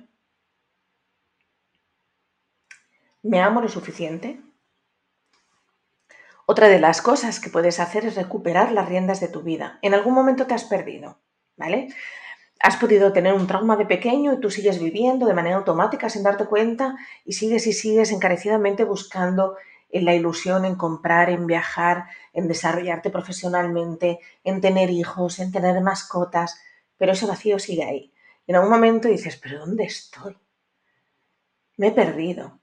¿Me 3.23 3.41
amo 3.41 3.61
lo 3.61 3.69
suficiente? 3.69 4.41
Otra 6.51 6.69
de 6.69 6.79
las 6.81 7.03
cosas 7.03 7.41
que 7.41 7.51
puedes 7.51 7.79
hacer 7.79 8.07
es 8.07 8.15
recuperar 8.15 8.73
las 8.73 8.89
riendas 8.89 9.21
de 9.21 9.29
tu 9.29 9.43
vida. 9.43 9.79
En 9.83 9.93
algún 9.93 10.15
momento 10.15 10.47
te 10.47 10.55
has 10.55 10.65
perdido, 10.65 11.19
¿vale? 11.59 11.89
Has 12.59 12.79
podido 12.79 13.13
tener 13.13 13.35
un 13.35 13.47
trauma 13.47 13.77
de 13.77 13.85
pequeño 13.85 14.33
y 14.33 14.41
tú 14.41 14.51
sigues 14.51 14.81
viviendo 14.81 15.27
de 15.27 15.35
manera 15.35 15.57
automática 15.57 16.09
sin 16.09 16.23
darte 16.23 16.47
cuenta 16.47 16.97
y 17.27 17.35
sigues 17.35 17.67
y 17.67 17.75
sigues 17.75 18.13
encarecidamente 18.13 18.85
buscando 18.85 19.59
en 19.91 20.07
la 20.07 20.15
ilusión 20.15 20.65
en 20.65 20.77
comprar, 20.77 21.29
en 21.29 21.47
viajar, 21.47 22.07
en 22.33 22.49
desarrollarte 22.49 23.11
profesionalmente, 23.11 24.19
en 24.43 24.63
tener 24.63 24.89
hijos, 24.89 25.41
en 25.41 25.53
tener 25.53 25.79
mascotas, 25.83 26.59
pero 26.97 27.13
ese 27.13 27.27
vacío 27.27 27.59
sigue 27.59 27.85
ahí. 27.85 28.15
En 28.47 28.57
algún 28.57 28.71
momento 28.71 29.09
dices, 29.09 29.37
pero 29.37 29.59
¿dónde 29.59 29.85
estoy? 29.85 30.35
Me 31.77 31.89
he 31.89 31.93
perdido. 31.93 32.58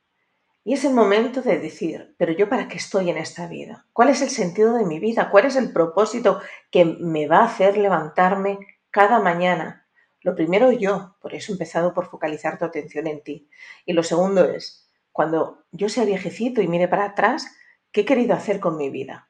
Y 0.68 0.74
es 0.74 0.84
el 0.84 0.96
momento 0.96 1.44
de 1.44 1.60
decir, 1.60 2.16
pero 2.18 2.34
yo 2.34 2.50
para 2.50 2.68
qué 2.68 2.78
estoy 2.78 3.12
en 3.12 3.18
esta 3.18 3.46
vida? 3.46 3.86
¿Cuál 3.94 4.10
es 4.10 4.24
el 4.24 4.32
sentido 4.32 4.74
de 4.74 4.84
mi 4.84 5.00
vida? 5.00 5.30
¿Cuál 5.30 5.46
es 5.46 5.56
el 5.56 5.72
propósito 5.72 6.42
que 6.72 6.86
me 6.86 7.28
va 7.28 7.42
a 7.42 7.46
hacer 7.46 7.78
levantarme 7.78 8.58
cada 8.90 9.20
mañana? 9.20 9.88
Lo 10.22 10.34
primero 10.34 10.72
yo, 10.72 11.18
por 11.22 11.36
eso 11.36 11.52
he 11.52 11.54
empezado 11.54 11.94
por 11.94 12.08
focalizar 12.08 12.58
tu 12.58 12.66
atención 12.66 13.06
en 13.06 13.22
ti. 13.22 13.48
Y 13.86 13.94
lo 13.94 14.02
segundo 14.02 14.44
es, 14.44 14.90
cuando 15.12 15.66
yo 15.72 15.88
sea 15.88 16.04
viejecito 16.04 16.64
y 16.64 16.68
mire 16.68 16.88
para 16.88 17.06
atrás, 17.06 17.46
¿qué 17.92 18.02
he 18.02 18.06
querido 18.06 18.34
hacer 18.34 18.60
con 18.60 18.76
mi 18.76 18.90
vida? 18.90 19.30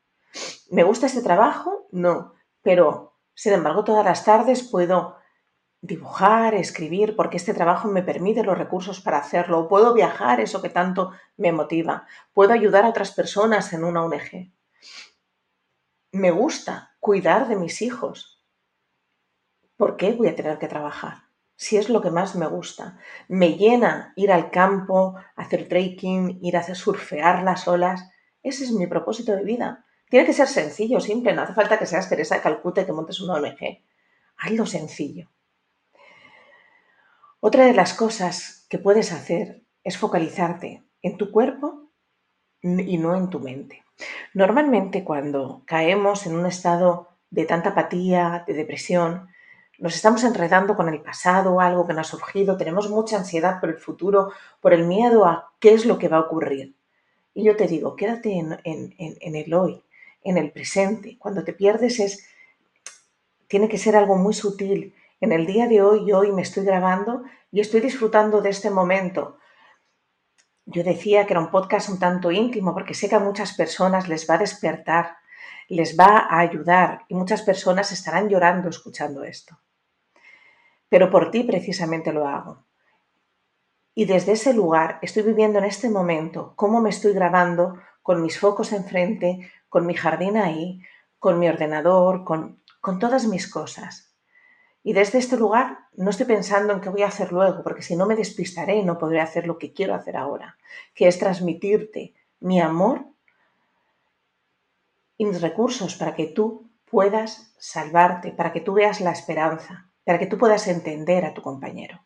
¿Me 0.71 0.83
gusta 0.83 1.07
este 1.07 1.21
trabajo? 1.21 1.89
No, 1.91 2.33
pero 2.61 3.17
sin 3.33 3.51
embargo 3.51 3.83
todas 3.83 4.05
las 4.05 4.23
tardes 4.23 4.63
puedo 4.63 5.17
dibujar, 5.85 6.55
escribir, 6.55 7.15
porque 7.15 7.37
este 7.37 7.53
trabajo 7.53 7.87
me 7.87 8.01
permite 8.01 8.43
los 8.43 8.57
recursos 8.57 9.01
para 9.01 9.17
hacerlo. 9.17 9.67
Puedo 9.67 9.93
viajar, 9.93 10.39
eso 10.39 10.61
que 10.61 10.69
tanto 10.69 11.11
me 11.37 11.51
motiva. 11.51 12.07
Puedo 12.33 12.53
ayudar 12.53 12.85
a 12.85 12.89
otras 12.89 13.11
personas 13.11 13.71
en 13.73 13.83
una 13.83 14.03
ONG. 14.03 14.51
Me 16.11 16.31
gusta 16.31 16.95
cuidar 16.99 17.47
de 17.47 17.55
mis 17.55 17.81
hijos. 17.81 18.43
¿Por 19.77 19.97
qué 19.97 20.13
voy 20.13 20.27
a 20.27 20.35
tener 20.35 20.57
que 20.57 20.67
trabajar? 20.67 21.25
Si 21.55 21.77
es 21.77 21.89
lo 21.89 22.01
que 22.01 22.11
más 22.11 22.35
me 22.35 22.47
gusta. 22.47 22.97
Me 23.27 23.55
llena 23.55 24.13
ir 24.15 24.31
al 24.31 24.49
campo, 24.49 25.15
hacer 25.35 25.67
trekking, 25.67 26.39
ir 26.41 26.57
a 26.57 26.63
surfear 26.63 27.43
las 27.43 27.67
olas. 27.67 28.09
Ese 28.43 28.63
es 28.63 28.71
mi 28.71 28.87
propósito 28.87 29.33
de 29.35 29.43
vida. 29.43 29.85
Tiene 30.09 30.25
que 30.25 30.33
ser 30.33 30.47
sencillo, 30.47 30.99
simple. 30.99 31.33
No 31.33 31.43
hace 31.43 31.53
falta 31.53 31.77
que 31.77 31.85
seas 31.85 32.09
Teresa 32.09 32.35
de 32.35 32.41
Calcuta 32.41 32.81
y 32.81 32.85
que 32.85 32.91
montes 32.91 33.21
una 33.21 33.35
ONG. 33.35 33.83
Hazlo 34.37 34.65
sencillo. 34.65 35.34
Otra 37.47 37.67
de 37.67 37.75
las 37.75 37.93
cosas 37.93 38.65
que 38.69 38.79
puedes 38.79 39.11
hacer 39.11 39.61
es 39.83 39.99
focalizarte 39.99 40.83
en 41.03 41.15
tu 41.15 41.29
cuerpo 41.29 41.91
y 42.63 42.97
no 42.97 43.15
en 43.15 43.29
tu 43.29 43.39
mente. 43.39 43.83
Normalmente 44.33 45.03
cuando 45.03 45.61
caemos 45.67 46.25
en 46.25 46.35
un 46.35 46.47
estado 46.47 47.07
de 47.29 47.45
tanta 47.45 47.69
apatía, 47.69 48.45
de 48.47 48.55
depresión, 48.55 49.27
nos 49.77 49.93
estamos 49.93 50.23
enredando 50.23 50.75
con 50.75 50.89
el 50.89 51.03
pasado, 51.03 51.61
algo 51.61 51.85
que 51.85 51.93
no 51.93 52.01
ha 52.01 52.03
surgido, 52.03 52.57
tenemos 52.57 52.89
mucha 52.89 53.17
ansiedad 53.17 53.59
por 53.59 53.69
el 53.69 53.77
futuro, 53.77 54.31
por 54.59 54.73
el 54.73 54.87
miedo 54.87 55.25
a 55.25 55.53
qué 55.59 55.75
es 55.75 55.85
lo 55.85 55.99
que 55.99 56.07
va 56.07 56.17
a 56.17 56.21
ocurrir. 56.21 56.75
Y 57.35 57.43
yo 57.43 57.55
te 57.55 57.67
digo, 57.67 57.95
quédate 57.95 58.39
en, 58.39 58.57
en 58.63 59.35
el 59.35 59.53
hoy, 59.53 59.83
en 60.23 60.39
el 60.39 60.49
presente. 60.49 61.19
Cuando 61.19 61.43
te 61.43 61.53
pierdes 61.53 61.99
es, 61.99 62.27
tiene 63.47 63.69
que 63.69 63.77
ser 63.77 63.95
algo 63.95 64.15
muy 64.15 64.33
sutil, 64.33 64.95
en 65.21 65.31
el 65.31 65.45
día 65.45 65.67
de 65.67 65.81
hoy, 65.81 66.11
hoy 66.11 66.31
me 66.31 66.41
estoy 66.41 66.65
grabando 66.65 67.23
y 67.51 67.61
estoy 67.61 67.81
disfrutando 67.81 68.41
de 68.41 68.49
este 68.49 68.69
momento. 68.69 69.37
Yo 70.65 70.83
decía 70.83 71.25
que 71.25 71.33
era 71.33 71.39
un 71.39 71.51
podcast 71.51 71.89
un 71.89 71.99
tanto 71.99 72.31
íntimo 72.31 72.73
porque 72.73 72.93
sé 72.93 73.07
que 73.07 73.15
a 73.15 73.19
muchas 73.19 73.53
personas 73.53 74.09
les 74.09 74.29
va 74.29 74.35
a 74.35 74.39
despertar, 74.39 75.17
les 75.69 75.97
va 75.97 76.17
a 76.17 76.39
ayudar 76.39 77.05
y 77.07 77.15
muchas 77.15 77.43
personas 77.43 77.91
estarán 77.91 78.29
llorando 78.29 78.69
escuchando 78.69 79.23
esto. 79.23 79.57
Pero 80.89 81.09
por 81.09 81.31
ti 81.31 81.43
precisamente 81.43 82.11
lo 82.11 82.27
hago. 82.27 82.65
Y 83.93 84.05
desde 84.05 84.33
ese 84.33 84.53
lugar 84.53 84.99
estoy 85.01 85.23
viviendo 85.23 85.59
en 85.59 85.65
este 85.65 85.89
momento 85.89 86.53
cómo 86.55 86.81
me 86.81 86.89
estoy 86.89 87.13
grabando 87.13 87.79
con 88.01 88.21
mis 88.21 88.37
focos 88.39 88.73
enfrente, 88.73 89.49
con 89.69 89.85
mi 89.85 89.93
jardín 89.93 90.37
ahí, 90.37 90.81
con 91.17 91.39
mi 91.39 91.47
ordenador, 91.47 92.25
con, 92.25 92.61
con 92.81 92.99
todas 92.99 93.25
mis 93.25 93.49
cosas. 93.49 94.14
Y 94.85 94.93
desde 94.93 95.17
este 95.17 95.35
lugar 95.35 95.79
no 95.95 96.11
estoy 96.11 96.27
pensando 96.27 96.71
en 96.71 96.79
qué 96.79 96.89
voy 96.89 97.01
a 97.01 97.07
hacer 97.07 97.31
luego, 97.31 97.63
porque 97.63 97.81
si 97.81 97.95
no 97.95 98.05
me 98.05 98.15
despistaré 98.15 98.75
y 98.75 98.85
no 98.85 98.99
podré 98.99 99.19
hacer 99.19 99.47
lo 99.47 99.57
que 99.57 99.73
quiero 99.73 99.95
hacer 99.95 100.15
ahora, 100.15 100.59
que 100.93 101.07
es 101.07 101.17
transmitirte 101.17 102.13
mi 102.39 102.61
amor 102.61 103.03
y 105.17 105.25
mis 105.25 105.41
recursos 105.41 105.95
para 105.95 106.13
que 106.13 106.27
tú 106.27 106.69
puedas 106.85 107.51
salvarte, 107.57 108.31
para 108.31 108.53
que 108.53 108.61
tú 108.61 108.73
veas 108.73 109.01
la 109.01 109.09
esperanza, 109.09 109.89
para 110.03 110.19
que 110.19 110.27
tú 110.27 110.37
puedas 110.37 110.67
entender 110.67 111.25
a 111.25 111.33
tu 111.33 111.41
compañero. 111.41 111.99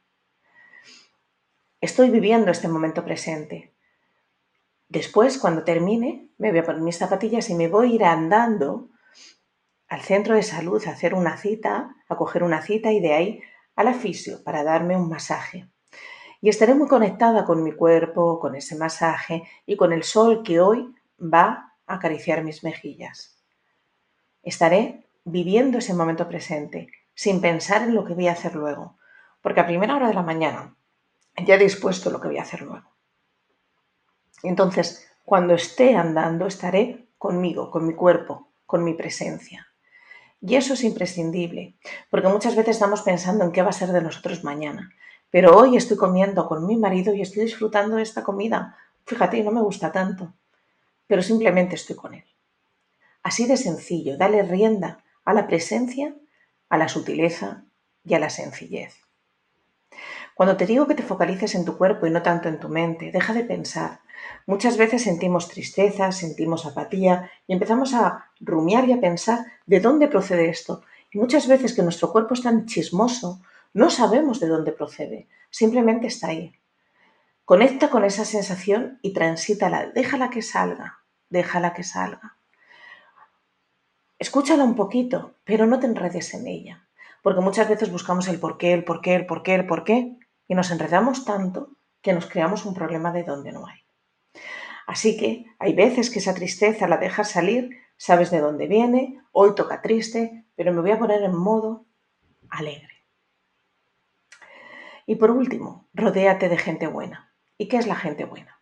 Estoy 1.82 2.10
viviendo 2.10 2.50
este 2.50 2.70
momento 2.70 3.04
presente. 3.04 3.74
Después, 4.88 5.38
cuando 5.38 5.66
termine, 5.66 6.30
me 6.38 6.52
voy 6.52 6.60
a 6.60 6.64
poner 6.64 6.82
mis 6.82 6.98
zapatillas 6.98 7.50
y 7.50 7.56
me 7.56 7.68
voy 7.68 7.92
a 7.92 7.96
ir 7.96 8.06
andando 8.06 8.88
al 9.90 10.02
centro 10.02 10.36
de 10.36 10.44
salud 10.44 10.82
a 10.86 10.92
hacer 10.92 11.16
una 11.16 11.36
cita, 11.36 11.96
a 12.08 12.16
coger 12.16 12.44
una 12.44 12.62
cita 12.62 12.92
y 12.92 13.00
de 13.00 13.14
ahí 13.14 13.42
al 13.76 13.88
afisio 13.88 14.44
para 14.44 14.64
darme 14.64 14.96
un 14.96 15.10
masaje. 15.10 15.68
Y 16.42 16.50
estaré 16.50 16.76
muy 16.76 16.88
conectada 16.88 17.44
con 17.44 17.64
mi 17.64 17.74
cuerpo, 17.74 18.40
con 18.40 18.56
ese 18.56 18.76
masaje 18.76 19.44
y 19.66 19.76
con 19.76 19.92
el 19.92 20.04
sol 20.04 20.44
que 20.44 20.62
hoy 20.62 20.96
va 21.22 21.74
a 21.86 21.96
acariciar 21.96 22.44
mis 22.44 22.64
mejillas. 22.64 23.44
Estaré 24.44 25.08
viviendo 25.26 25.80
ese 25.80 25.94
momento 25.94 26.28
presente, 26.28 26.88
sin 27.14 27.42
pensar 27.42 27.82
en 27.82 27.96
lo 27.96 28.06
que 28.06 28.14
voy 28.14 28.28
a 28.28 28.34
hacer 28.34 28.56
luego, 28.56 28.98
porque 29.42 29.60
a 29.60 29.66
primera 29.66 29.96
hora 29.96 30.08
de 30.08 30.14
la 30.14 30.24
mañana 30.24 30.76
ya 31.46 31.56
he 31.56 31.60
dispuesto 31.60 32.10
lo 32.10 32.22
que 32.22 32.30
voy 32.30 32.38
a 32.38 32.44
hacer 32.44 32.62
luego. 32.62 32.90
Entonces, 34.44 35.12
cuando 35.26 35.56
esté 35.56 35.96
andando, 35.96 36.46
estaré 36.46 37.10
conmigo, 37.18 37.70
con 37.72 37.86
mi 37.86 37.94
cuerpo, 37.94 38.52
con 38.66 38.84
mi 38.84 38.94
presencia. 38.94 39.69
Y 40.42 40.56
eso 40.56 40.74
es 40.74 40.84
imprescindible, 40.84 41.76
porque 42.10 42.30
muchas 42.30 42.56
veces 42.56 42.78
estamos 42.78 43.02
pensando 43.02 43.44
en 43.44 43.52
qué 43.52 43.62
va 43.62 43.70
a 43.70 43.74
ser 43.74 43.90
de 43.90 44.02
nosotros 44.02 44.44
mañana. 44.44 44.94
Pero 45.30 45.58
hoy 45.58 45.76
estoy 45.76 45.98
comiendo 45.98 46.48
con 46.48 46.66
mi 46.66 46.78
marido 46.78 47.14
y 47.14 47.22
estoy 47.22 47.44
disfrutando 47.44 47.98
de 47.98 48.04
esta 48.04 48.24
comida. 48.24 48.78
Fíjate, 49.06 49.44
no 49.44 49.52
me 49.52 49.62
gusta 49.62 49.92
tanto, 49.92 50.34
pero 51.08 51.22
simplemente 51.22 51.76
estoy 51.76 51.96
con 51.96 52.14
él. 52.14 52.24
Así 53.22 53.48
de 53.48 53.58
sencillo, 53.58 54.18
dale 54.18 54.44
rienda 54.44 55.04
a 55.26 55.34
la 55.34 55.46
presencia, 55.46 56.16
a 56.70 56.78
la 56.78 56.88
sutileza 56.88 57.66
y 58.04 58.14
a 58.14 58.20
la 58.20 58.30
sencillez. 58.30 59.09
Cuando 60.40 60.56
te 60.56 60.66
digo 60.66 60.88
que 60.88 60.96
te 60.96 61.04
focalices 61.04 61.54
en 61.54 61.66
tu 61.66 61.78
cuerpo 61.78 62.08
y 62.08 62.12
no 62.12 62.22
tanto 62.22 62.48
en 62.48 62.62
tu 62.62 62.70
mente, 62.70 63.12
deja 63.12 63.34
de 63.34 63.44
pensar. 63.44 64.00
Muchas 64.46 64.78
veces 64.78 65.04
sentimos 65.04 65.50
tristeza, 65.50 66.14
sentimos 66.14 66.66
apatía 66.66 67.30
y 67.46 67.52
empezamos 67.52 67.94
a 67.94 68.32
rumiar 68.40 68.88
y 68.88 68.94
a 68.94 69.02
pensar 69.02 69.40
de 69.66 69.82
dónde 69.82 70.08
procede 70.08 70.48
esto. 70.48 70.82
Y 71.12 71.18
muchas 71.18 71.46
veces 71.46 71.74
que 71.74 71.84
nuestro 71.84 72.14
cuerpo 72.14 72.36
es 72.36 72.42
tan 72.42 72.68
chismoso, 72.68 73.42
no 73.74 73.90
sabemos 73.90 74.40
de 74.40 74.48
dónde 74.48 74.72
procede, 74.72 75.28
simplemente 75.50 76.08
está 76.08 76.30
ahí. 76.30 76.54
Conecta 77.44 77.90
con 77.90 78.06
esa 78.06 78.24
sensación 78.24 78.98
y 79.02 79.12
transítala, 79.12 79.88
déjala 79.88 80.30
que 80.30 80.42
salga, 80.42 81.00
déjala 81.30 81.74
que 81.74 81.84
salga. 81.84 82.38
escúchala 84.18 84.64
un 84.64 84.78
poquito, 84.78 85.34
pero 85.44 85.68
no 85.68 85.82
te 85.82 85.88
enredes 85.88 86.34
en 86.34 86.48
ella, 86.48 86.88
porque 87.24 87.42
muchas 87.42 87.68
veces 87.68 87.92
buscamos 87.92 88.30
el 88.30 88.40
por 88.40 88.58
qué, 88.58 88.72
el 88.72 88.86
por 88.86 89.02
qué, 89.02 89.16
el 89.16 89.26
por 89.26 89.44
qué, 89.44 89.56
el 89.56 89.68
por 89.68 89.84
qué, 89.84 90.16
y 90.50 90.56
nos 90.56 90.72
enredamos 90.72 91.24
tanto 91.24 91.78
que 92.02 92.12
nos 92.12 92.26
creamos 92.26 92.66
un 92.66 92.74
problema 92.74 93.14
de 93.14 93.24
donde 93.24 93.52
no 93.52 93.68
hay. 93.68 93.80
Así 94.88 95.16
que 95.16 95.46
hay 95.60 95.74
veces 95.74 96.10
que 96.10 96.20
esa 96.20 96.34
tristeza 96.34 96.88
la 96.88 96.98
dejas 96.98 97.30
salir, 97.30 97.70
sabes 97.96 98.32
de 98.32 98.40
dónde 98.40 98.66
viene, 98.66 99.22
hoy 99.32 99.54
toca 99.54 99.82
triste, 99.82 100.46
pero 100.56 100.74
me 100.74 100.82
voy 100.82 100.92
a 100.92 100.98
poner 100.98 101.22
en 101.22 101.36
modo 101.36 101.86
alegre. 102.50 103.06
Y 105.06 105.16
por 105.16 105.30
último, 105.30 105.88
rodéate 105.94 106.50
de 106.50 106.58
gente 106.58 106.88
buena. 106.88 107.32
¿Y 107.58 107.68
qué 107.68 107.78
es 107.78 107.86
la 107.86 107.96
gente 107.96 108.26
buena? 108.26 108.60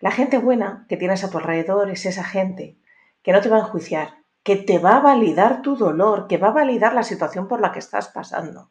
La 0.00 0.10
gente 0.10 0.36
buena 0.36 0.84
que 0.88 0.98
tienes 0.98 1.24
a 1.24 1.30
tu 1.30 1.38
alrededor 1.38 1.90
es 1.90 2.04
esa 2.04 2.24
gente 2.24 2.76
que 3.22 3.32
no 3.32 3.40
te 3.40 3.48
va 3.48 3.56
a 3.56 3.60
enjuiciar, 3.60 4.18
que 4.42 4.56
te 4.56 4.78
va 4.78 4.96
a 4.96 5.00
validar 5.00 5.62
tu 5.62 5.76
dolor, 5.76 6.26
que 6.26 6.36
va 6.36 6.48
a 6.48 6.52
validar 6.52 6.92
la 6.92 7.04
situación 7.04 7.48
por 7.48 7.60
la 7.60 7.72
que 7.72 7.78
estás 7.78 8.08
pasando, 8.08 8.70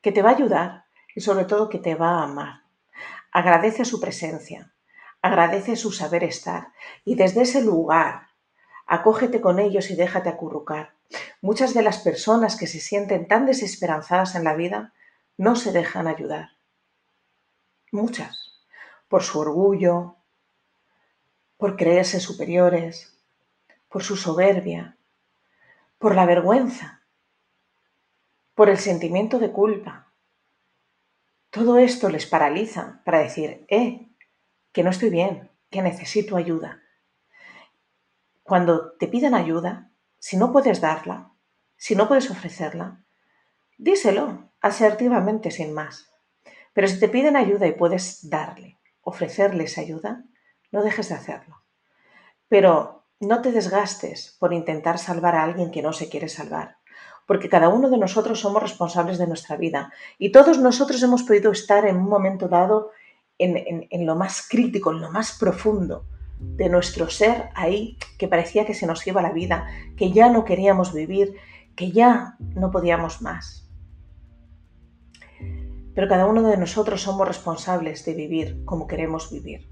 que 0.00 0.12
te 0.12 0.22
va 0.22 0.30
a 0.30 0.34
ayudar 0.34 0.87
y 1.18 1.20
sobre 1.20 1.46
todo 1.46 1.68
que 1.68 1.80
te 1.80 1.96
va 1.96 2.20
a 2.20 2.22
amar. 2.22 2.62
Agradece 3.32 3.84
su 3.84 4.00
presencia, 4.00 4.72
agradece 5.20 5.74
su 5.74 5.90
saber 5.90 6.22
estar 6.22 6.68
y 7.04 7.16
desde 7.16 7.42
ese 7.42 7.60
lugar 7.60 8.28
acógete 8.86 9.40
con 9.40 9.58
ellos 9.58 9.90
y 9.90 9.96
déjate 9.96 10.28
acurrucar. 10.28 10.94
Muchas 11.40 11.74
de 11.74 11.82
las 11.82 11.98
personas 11.98 12.54
que 12.54 12.68
se 12.68 12.78
sienten 12.78 13.26
tan 13.26 13.46
desesperanzadas 13.46 14.36
en 14.36 14.44
la 14.44 14.54
vida 14.54 14.94
no 15.36 15.56
se 15.56 15.72
dejan 15.72 16.06
ayudar. 16.06 16.50
Muchas. 17.90 18.62
Por 19.08 19.24
su 19.24 19.40
orgullo, 19.40 20.14
por 21.56 21.74
creerse 21.74 22.20
superiores, 22.20 23.18
por 23.88 24.04
su 24.04 24.14
soberbia, 24.14 24.96
por 25.98 26.14
la 26.14 26.26
vergüenza, 26.26 27.02
por 28.54 28.68
el 28.68 28.78
sentimiento 28.78 29.40
de 29.40 29.50
culpa. 29.50 30.07
Todo 31.50 31.78
esto 31.78 32.08
les 32.08 32.26
paraliza 32.26 33.00
para 33.04 33.20
decir, 33.20 33.64
eh, 33.68 34.08
que 34.72 34.82
no 34.82 34.90
estoy 34.90 35.10
bien, 35.10 35.50
que 35.70 35.82
necesito 35.82 36.36
ayuda. 36.36 36.82
Cuando 38.42 38.92
te 38.92 39.08
pidan 39.08 39.34
ayuda, 39.34 39.90
si 40.18 40.36
no 40.36 40.52
puedes 40.52 40.80
darla, 40.80 41.32
si 41.76 41.94
no 41.94 42.08
puedes 42.08 42.30
ofrecerla, 42.30 43.04
díselo 43.78 44.50
asertivamente 44.60 45.50
sin 45.50 45.72
más. 45.72 46.10
Pero 46.72 46.88
si 46.88 46.98
te 46.98 47.08
piden 47.08 47.36
ayuda 47.36 47.66
y 47.66 47.72
puedes 47.72 48.28
darle, 48.28 48.78
ofrecerles 49.02 49.78
ayuda, 49.78 50.24
no 50.70 50.82
dejes 50.82 51.08
de 51.08 51.14
hacerlo. 51.14 51.62
Pero 52.48 53.04
no 53.20 53.42
te 53.42 53.52
desgastes 53.52 54.36
por 54.38 54.52
intentar 54.52 54.98
salvar 54.98 55.34
a 55.34 55.42
alguien 55.42 55.70
que 55.70 55.82
no 55.82 55.92
se 55.92 56.08
quiere 56.08 56.28
salvar, 56.28 56.77
porque 57.28 57.48
cada 57.48 57.68
uno 57.68 57.88
de 57.90 57.98
nosotros 57.98 58.40
somos 58.40 58.60
responsables 58.60 59.18
de 59.18 59.28
nuestra 59.28 59.56
vida 59.56 59.92
y 60.18 60.32
todos 60.32 60.58
nosotros 60.58 61.00
hemos 61.04 61.22
podido 61.22 61.52
estar 61.52 61.86
en 61.86 61.98
un 61.98 62.08
momento 62.08 62.48
dado 62.48 62.90
en, 63.38 63.86
lo 64.04 64.16
más 64.16 64.48
crítico, 64.48 64.90
en 64.90 65.00
lo 65.00 65.12
más 65.12 65.38
profundo 65.38 66.06
de 66.40 66.68
nuestro 66.68 67.08
ser, 67.08 67.50
ahí 67.54 67.96
que 68.18 68.26
parecía 68.26 68.66
que 68.66 68.74
se 68.74 68.86
nos 68.86 69.06
iba 69.06 69.22
la 69.22 69.32
vida, 69.32 69.68
que 69.96 70.10
ya 70.10 70.28
no 70.28 70.44
queríamos 70.44 70.92
vivir, 70.92 71.36
que 71.76 71.92
ya 71.92 72.36
no 72.40 72.72
podíamos 72.72 73.22
más. 73.22 73.70
Pero 75.94 76.08
cada 76.08 76.26
uno 76.26 76.42
de 76.42 76.56
nosotros 76.56 77.02
somos 77.02 77.28
responsables 77.28 78.04
de 78.04 78.14
vivir 78.14 78.64
como 78.64 78.88
queremos 78.88 79.30
vivir. 79.30 79.68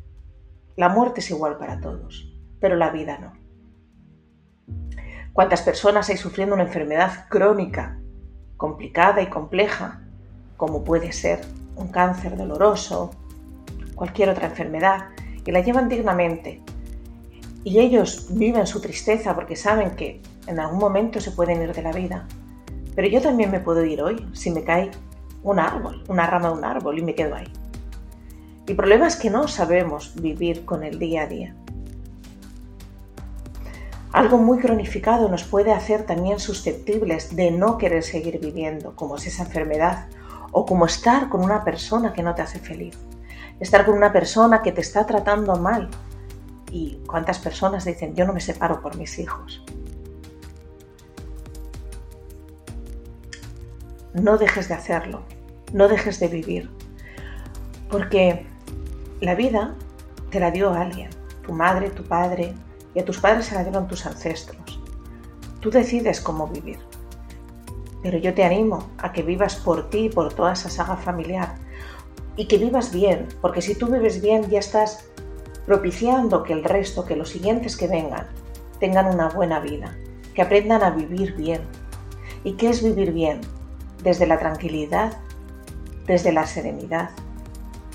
La 0.76 0.88
muerte 0.88 1.18
es 1.18 1.30
igual 1.30 1.56
para 1.58 1.80
todos 1.80 2.36
pero 2.60 2.76
la 2.76 2.90
vida 2.90 3.18
no. 3.18 3.32
¿Cuántas 5.36 5.60
personas 5.60 6.08
hay 6.08 6.16
sufriendo 6.16 6.54
una 6.54 6.64
enfermedad 6.64 7.26
crónica, 7.28 7.98
complicada 8.56 9.20
y 9.20 9.26
compleja, 9.26 10.00
como 10.56 10.82
puede 10.82 11.12
ser 11.12 11.42
un 11.76 11.88
cáncer 11.88 12.38
doloroso, 12.38 13.10
cualquier 13.94 14.30
otra 14.30 14.46
enfermedad, 14.46 15.10
y 15.44 15.50
la 15.50 15.60
llevan 15.60 15.90
dignamente? 15.90 16.62
Y 17.64 17.80
ellos 17.80 18.28
viven 18.30 18.66
su 18.66 18.80
tristeza 18.80 19.34
porque 19.34 19.56
saben 19.56 19.90
que 19.90 20.22
en 20.46 20.58
algún 20.58 20.78
momento 20.78 21.20
se 21.20 21.32
pueden 21.32 21.60
ir 21.60 21.74
de 21.74 21.82
la 21.82 21.92
vida. 21.92 22.26
Pero 22.94 23.06
yo 23.06 23.20
también 23.20 23.50
me 23.50 23.60
puedo 23.60 23.84
ir 23.84 24.00
hoy 24.00 24.26
si 24.32 24.50
me 24.50 24.64
cae 24.64 24.90
un 25.42 25.58
árbol, 25.58 26.02
una 26.08 26.26
rama 26.26 26.48
de 26.48 26.54
un 26.54 26.64
árbol 26.64 26.98
y 26.98 27.02
me 27.02 27.14
quedo 27.14 27.34
ahí. 27.34 27.52
El 28.66 28.74
problema 28.74 29.06
es 29.06 29.16
que 29.16 29.28
no 29.28 29.48
sabemos 29.48 30.14
vivir 30.14 30.64
con 30.64 30.82
el 30.82 30.98
día 30.98 31.24
a 31.24 31.26
día. 31.26 31.54
Algo 34.16 34.38
muy 34.38 34.60
cronificado 34.60 35.28
nos 35.28 35.44
puede 35.44 35.72
hacer 35.72 36.04
también 36.04 36.40
susceptibles 36.40 37.36
de 37.36 37.50
no 37.50 37.76
querer 37.76 38.02
seguir 38.02 38.40
viviendo, 38.40 38.96
como 38.96 39.16
es 39.16 39.26
esa 39.26 39.42
enfermedad, 39.42 40.08
o 40.52 40.64
como 40.64 40.86
estar 40.86 41.28
con 41.28 41.44
una 41.44 41.64
persona 41.64 42.14
que 42.14 42.22
no 42.22 42.34
te 42.34 42.40
hace 42.40 42.58
feliz, 42.58 42.96
estar 43.60 43.84
con 43.84 43.94
una 43.94 44.14
persona 44.14 44.62
que 44.62 44.72
te 44.72 44.80
está 44.80 45.04
tratando 45.04 45.56
mal. 45.56 45.90
¿Y 46.70 47.02
cuántas 47.06 47.38
personas 47.38 47.84
dicen, 47.84 48.14
yo 48.14 48.24
no 48.24 48.32
me 48.32 48.40
separo 48.40 48.80
por 48.80 48.96
mis 48.96 49.18
hijos? 49.18 49.62
No 54.14 54.38
dejes 54.38 54.68
de 54.68 54.74
hacerlo, 54.76 55.24
no 55.74 55.88
dejes 55.88 56.18
de 56.20 56.28
vivir, 56.28 56.70
porque 57.90 58.46
la 59.20 59.34
vida 59.34 59.74
te 60.30 60.40
la 60.40 60.50
dio 60.50 60.72
alguien, 60.72 61.10
tu 61.42 61.52
madre, 61.52 61.90
tu 61.90 62.02
padre, 62.02 62.54
y 62.96 63.00
a 63.00 63.04
tus 63.04 63.18
padres 63.18 63.44
se 63.44 63.54
la 63.54 63.62
dieron 63.62 63.86
tus 63.86 64.06
ancestros. 64.06 64.80
Tú 65.60 65.70
decides 65.70 66.18
cómo 66.22 66.48
vivir. 66.48 66.78
Pero 68.02 68.16
yo 68.16 68.32
te 68.32 68.42
animo 68.42 68.88
a 68.96 69.12
que 69.12 69.22
vivas 69.22 69.56
por 69.56 69.90
ti 69.90 70.06
y 70.06 70.08
por 70.08 70.32
toda 70.32 70.54
esa 70.54 70.70
saga 70.70 70.96
familiar. 70.96 71.56
Y 72.36 72.48
que 72.48 72.56
vivas 72.56 72.92
bien, 72.94 73.28
porque 73.42 73.60
si 73.60 73.74
tú 73.74 73.88
vives 73.88 74.22
bien 74.22 74.48
ya 74.48 74.60
estás 74.60 75.10
propiciando 75.66 76.42
que 76.42 76.54
el 76.54 76.64
resto, 76.64 77.04
que 77.04 77.16
los 77.16 77.28
siguientes 77.28 77.76
que 77.76 77.86
vengan, 77.86 78.28
tengan 78.80 79.12
una 79.12 79.28
buena 79.28 79.60
vida, 79.60 79.94
que 80.34 80.40
aprendan 80.40 80.82
a 80.82 80.88
vivir 80.88 81.36
bien. 81.36 81.60
¿Y 82.44 82.52
qué 82.54 82.70
es 82.70 82.82
vivir 82.82 83.12
bien? 83.12 83.42
Desde 84.02 84.26
la 84.26 84.38
tranquilidad, 84.38 85.18
desde 86.06 86.32
la 86.32 86.46
serenidad, 86.46 87.10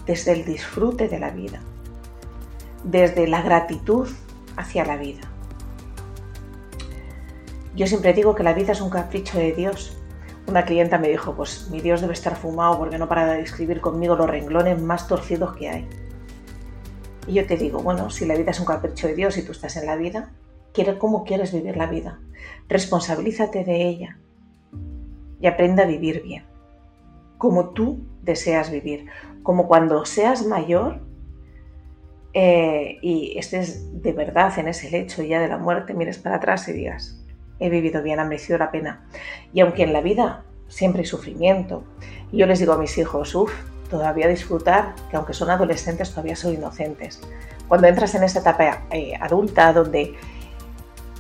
desde 0.06 0.34
el 0.34 0.46
disfrute 0.46 1.08
de 1.08 1.18
la 1.18 1.32
vida, 1.32 1.60
desde 2.84 3.28
la 3.28 3.42
gratitud 3.42 4.08
hacia 4.58 4.86
la 4.86 4.98
vida. 4.98 5.22
Yo 7.76 7.88
siempre 7.88 8.14
digo 8.14 8.36
que 8.36 8.44
la 8.44 8.54
vida 8.54 8.74
es 8.74 8.82
un 8.82 8.90
capricho 8.90 9.38
de 9.38 9.54
Dios. 9.54 9.98
Una 10.48 10.66
clienta 10.66 10.98
me 10.98 11.10
dijo, 11.10 11.36
pues 11.36 11.70
mi 11.72 11.80
Dios 11.80 12.02
debe 12.02 12.14
estar 12.14 12.36
fumado 12.36 12.78
porque 12.78 12.98
no 12.98 13.08
para 13.08 13.34
de 13.34 13.42
escribir 13.42 13.80
conmigo 13.80 14.16
los 14.16 14.30
renglones 14.30 14.82
más 14.82 15.08
torcidos 15.08 15.56
que 15.56 15.70
hay. 15.70 15.90
Y 17.28 17.34
yo 17.34 17.46
te 17.46 17.56
digo, 17.56 17.82
bueno, 17.82 18.10
si 18.10 18.26
la 18.26 18.36
vida 18.36 18.52
es 18.52 18.60
un 18.60 18.66
capricho 18.66 19.08
de 19.08 19.16
Dios 19.16 19.38
y 19.38 19.44
tú 19.44 19.52
estás 19.52 19.78
en 19.78 19.86
la 19.86 19.96
vida, 19.96 20.32
¿cómo 20.98 21.24
quieres 21.24 21.54
vivir 21.54 21.78
la 21.78 21.88
vida? 21.88 22.20
Responsabilízate 22.68 23.64
de 23.64 23.88
ella 23.88 24.18
y 25.40 25.48
aprende 25.48 25.84
a 25.84 25.86
vivir 25.86 26.24
bien, 26.24 26.46
como 27.38 27.70
tú 27.70 28.00
deseas 28.22 28.72
vivir, 28.72 29.08
como 29.44 29.68
cuando 29.68 30.06
seas 30.06 30.46
mayor 30.46 31.02
eh, 32.34 32.98
y 33.02 33.38
estés 33.38 34.02
de 34.02 34.14
verdad 34.14 34.58
en 34.58 34.68
ese 34.68 34.90
lecho 34.90 35.22
ya 35.24 35.40
de 35.42 35.48
la 35.48 35.58
muerte, 35.58 35.94
mires 35.94 36.18
para 36.18 36.38
atrás 36.38 36.68
y 36.68 36.74
digas, 36.74 37.22
he 37.60 37.70
vivido 37.70 38.02
bien, 38.02 38.20
ha 38.20 38.26
merecido 38.26 38.58
la 38.58 38.72
pena. 38.72 39.06
Y 39.54 39.62
aunque 39.62 39.84
en 39.84 39.94
la 39.94 40.02
vida 40.02 40.44
siempre 40.68 41.02
hay 41.02 41.06
sufrimiento, 41.06 41.84
yo 42.32 42.46
les 42.46 42.60
digo 42.60 42.74
a 42.74 42.78
mis 42.78 42.98
hijos, 42.98 43.36
uff, 43.36 43.52
todavía 43.90 44.28
disfrutar, 44.28 44.96
que 45.10 45.18
aunque 45.18 45.34
son 45.34 45.50
adolescentes 45.50 46.10
todavía 46.12 46.36
son 46.36 46.54
inocentes. 46.54 47.22
Cuando 47.68 47.88
entras 47.88 48.16
en 48.16 48.24
esta 48.24 48.40
etapa 48.40 48.84
eh, 48.90 49.14
adulta 49.20 49.74
donde 49.74 50.16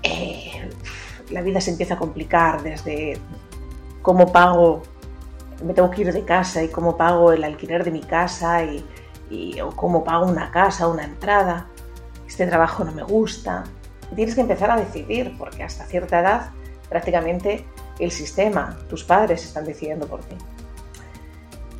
eh, 0.04 0.69
la 1.30 1.41
vida 1.41 1.60
se 1.60 1.71
empieza 1.71 1.95
a 1.95 1.97
complicar 1.97 2.63
desde 2.63 3.17
cómo 4.02 4.32
pago, 4.32 4.84
me 5.63 5.74
tengo 5.74 5.91
que 5.91 6.02
ir 6.02 6.13
de 6.13 6.24
casa 6.24 6.63
y 6.63 6.69
cómo 6.69 6.97
pago 6.97 7.34
el 7.34 7.43
alquiler 7.43 7.84
de 7.84 7.91
mi 7.91 8.02
casa 8.02 8.63
y 8.63 8.84
o 9.63 9.72
cómo 9.76 10.04
pago 10.04 10.26
una 10.26 10.52
casa, 10.52 10.88
una 10.88 11.04
entrada, 11.04 11.67
este 12.28 12.48
trabajo 12.48 12.84
no 12.84 12.91
me 12.91 13.04
gusta. 13.04 13.63
tienes 14.15 14.36
que 14.36 14.41
empezar 14.41 14.72
a 14.72 14.78
decidir, 14.78 15.36
porque 15.38 15.63
hasta 15.63 15.86
cierta 15.86 16.20
edad 16.20 16.52
prácticamente 16.89 17.65
el 18.00 18.12
sistema, 18.12 18.78
tus 18.89 19.04
padres 19.04 19.46
están 19.46 19.65
decidiendo 19.65 20.08
por 20.08 20.22
ti. 20.22 20.36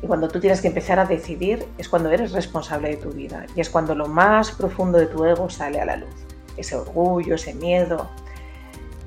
Y 0.02 0.06
cuando 0.06 0.28
tú 0.28 0.40
tienes 0.40 0.60
que 0.60 0.68
empezar 0.68 0.98
a 0.98 1.04
decidir 1.04 1.66
es 1.78 1.88
cuando 1.88 2.10
eres 2.10 2.32
responsable 2.32 2.88
de 2.88 2.96
tu 2.96 3.10
vida 3.10 3.46
y 3.54 3.60
es 3.60 3.70
cuando 3.70 3.94
lo 3.94 4.08
más 4.08 4.50
profundo 4.50 4.98
de 4.98 5.06
tu 5.06 5.24
ego 5.24 5.48
sale 5.48 5.80
a 5.80 5.84
la 5.84 5.96
luz. 5.96 6.14
Ese 6.56 6.76
orgullo, 6.76 7.36
ese 7.36 7.54
miedo, 7.54 8.10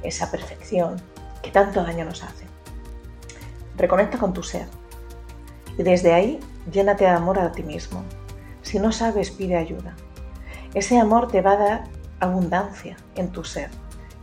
esa 0.03 0.31
perfección 0.31 1.01
que 1.41 1.51
tanto 1.51 1.84
daño 1.84 2.05
nos 2.05 2.23
hace. 2.23 2.45
Reconecta 3.77 4.17
con 4.17 4.34
tu 4.34 4.41
ser 4.41 4.67
y 5.77 5.84
desde 5.84 6.13
ahí 6.13 6.39
llénate 6.71 7.03
de 7.03 7.10
amor 7.10 7.39
a 7.39 7.51
ti 7.51 7.63
mismo, 7.63 8.03
si 8.65 8.80
no 8.80 8.91
sabes, 8.91 9.30
pide 9.30 9.56
ayuda. 9.56 9.95
Ese 10.73 10.97
amor 10.97 11.28
te 11.28 11.41
va 11.41 11.51
a 11.51 11.58
dar 11.58 11.84
abundancia 12.19 12.97
en 13.15 13.32
tu 13.32 13.43
ser 13.43 13.69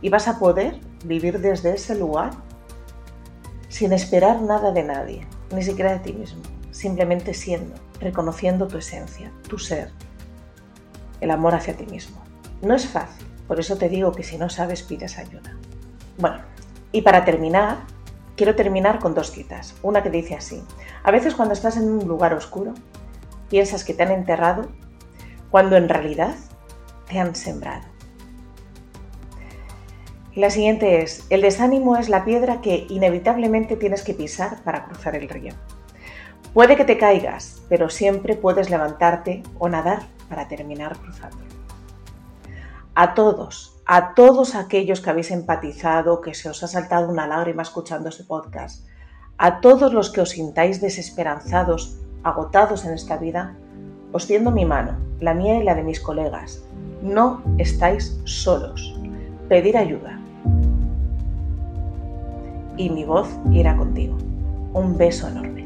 y 0.01 0.09
vas 0.09 0.27
a 0.27 0.37
poder 0.37 0.81
vivir 1.05 1.39
desde 1.39 1.73
ese 1.73 1.95
lugar 1.95 2.31
sin 3.69 3.93
esperar 3.93 4.41
nada 4.41 4.73
de 4.73 4.83
nadie, 4.83 5.25
ni 5.55 5.63
siquiera 5.63 5.93
de 5.93 5.99
ti 5.99 6.11
mismo, 6.11 6.41
simplemente 6.71 7.33
siendo, 7.33 7.73
reconociendo 8.01 8.67
tu 8.67 8.77
esencia, 8.77 9.31
tu 9.47 9.57
ser, 9.57 9.91
el 11.21 11.31
amor 11.31 11.55
hacia 11.55 11.77
ti 11.77 11.85
mismo. 11.85 12.21
No 12.61 12.75
es 12.75 12.85
fácil, 12.85 13.25
por 13.47 13.61
eso 13.61 13.77
te 13.77 13.87
digo 13.87 14.11
que 14.11 14.23
si 14.23 14.37
no 14.37 14.49
sabes 14.49 14.83
pides 14.83 15.17
ayuda. 15.17 15.55
Bueno, 16.17 16.41
y 16.91 17.01
para 17.01 17.23
terminar, 17.23 17.77
quiero 18.35 18.55
terminar 18.55 18.99
con 18.99 19.15
dos 19.15 19.31
citas. 19.31 19.73
Una 19.83 20.03
que 20.03 20.09
dice 20.09 20.35
así, 20.35 20.61
a 21.01 21.11
veces 21.11 21.33
cuando 21.33 21.53
estás 21.53 21.77
en 21.77 21.89
un 21.89 22.05
lugar 22.09 22.33
oscuro, 22.33 22.73
piensas 23.53 23.83
que 23.83 23.93
te 23.93 24.01
han 24.01 24.11
enterrado, 24.11 24.71
cuando 25.51 25.77
en 25.77 25.87
realidad 25.87 26.33
te 27.07 27.19
han 27.19 27.35
sembrado. 27.35 27.83
La 30.33 30.49
siguiente 30.49 31.03
es, 31.03 31.27
el 31.29 31.43
desánimo 31.43 31.95
es 31.95 32.09
la 32.09 32.25
piedra 32.25 32.61
que 32.61 32.87
inevitablemente 32.89 33.75
tienes 33.75 34.01
que 34.01 34.15
pisar 34.15 34.63
para 34.63 34.85
cruzar 34.85 35.15
el 35.15 35.29
río. 35.29 35.53
Puede 36.55 36.75
que 36.75 36.83
te 36.83 36.97
caigas, 36.97 37.61
pero 37.69 37.91
siempre 37.91 38.33
puedes 38.33 38.71
levantarte 38.71 39.43
o 39.59 39.69
nadar 39.69 39.99
para 40.29 40.47
terminar 40.47 40.97
cruzando. 40.97 41.45
A 42.95 43.13
todos, 43.13 43.79
a 43.85 44.15
todos 44.15 44.55
aquellos 44.55 44.99
que 44.99 45.11
habéis 45.11 45.29
empatizado, 45.29 46.21
que 46.21 46.33
se 46.33 46.49
os 46.49 46.63
ha 46.63 46.67
saltado 46.67 47.07
una 47.07 47.27
lágrima 47.27 47.61
escuchando 47.61 48.09
este 48.09 48.23
podcast, 48.23 48.87
a 49.37 49.61
todos 49.61 49.93
los 49.93 50.11
que 50.11 50.21
os 50.21 50.31
sintáis 50.31 50.81
desesperanzados, 50.81 51.99
agotados 52.23 52.85
en 52.85 52.93
esta 52.93 53.17
vida, 53.17 53.55
os 54.11 54.27
tiendo 54.27 54.51
mi 54.51 54.65
mano, 54.65 54.97
la 55.19 55.33
mía 55.33 55.57
y 55.57 55.63
la 55.63 55.75
de 55.75 55.83
mis 55.83 55.99
colegas. 55.99 56.63
No 57.01 57.41
estáis 57.57 58.19
solos. 58.25 58.95
Pedir 59.49 59.77
ayuda 59.77 60.19
y 62.77 62.89
mi 62.89 63.05
voz 63.05 63.29
irá 63.51 63.75
contigo. 63.75 64.17
Un 64.73 64.97
beso 64.97 65.27
enorme. 65.27 65.62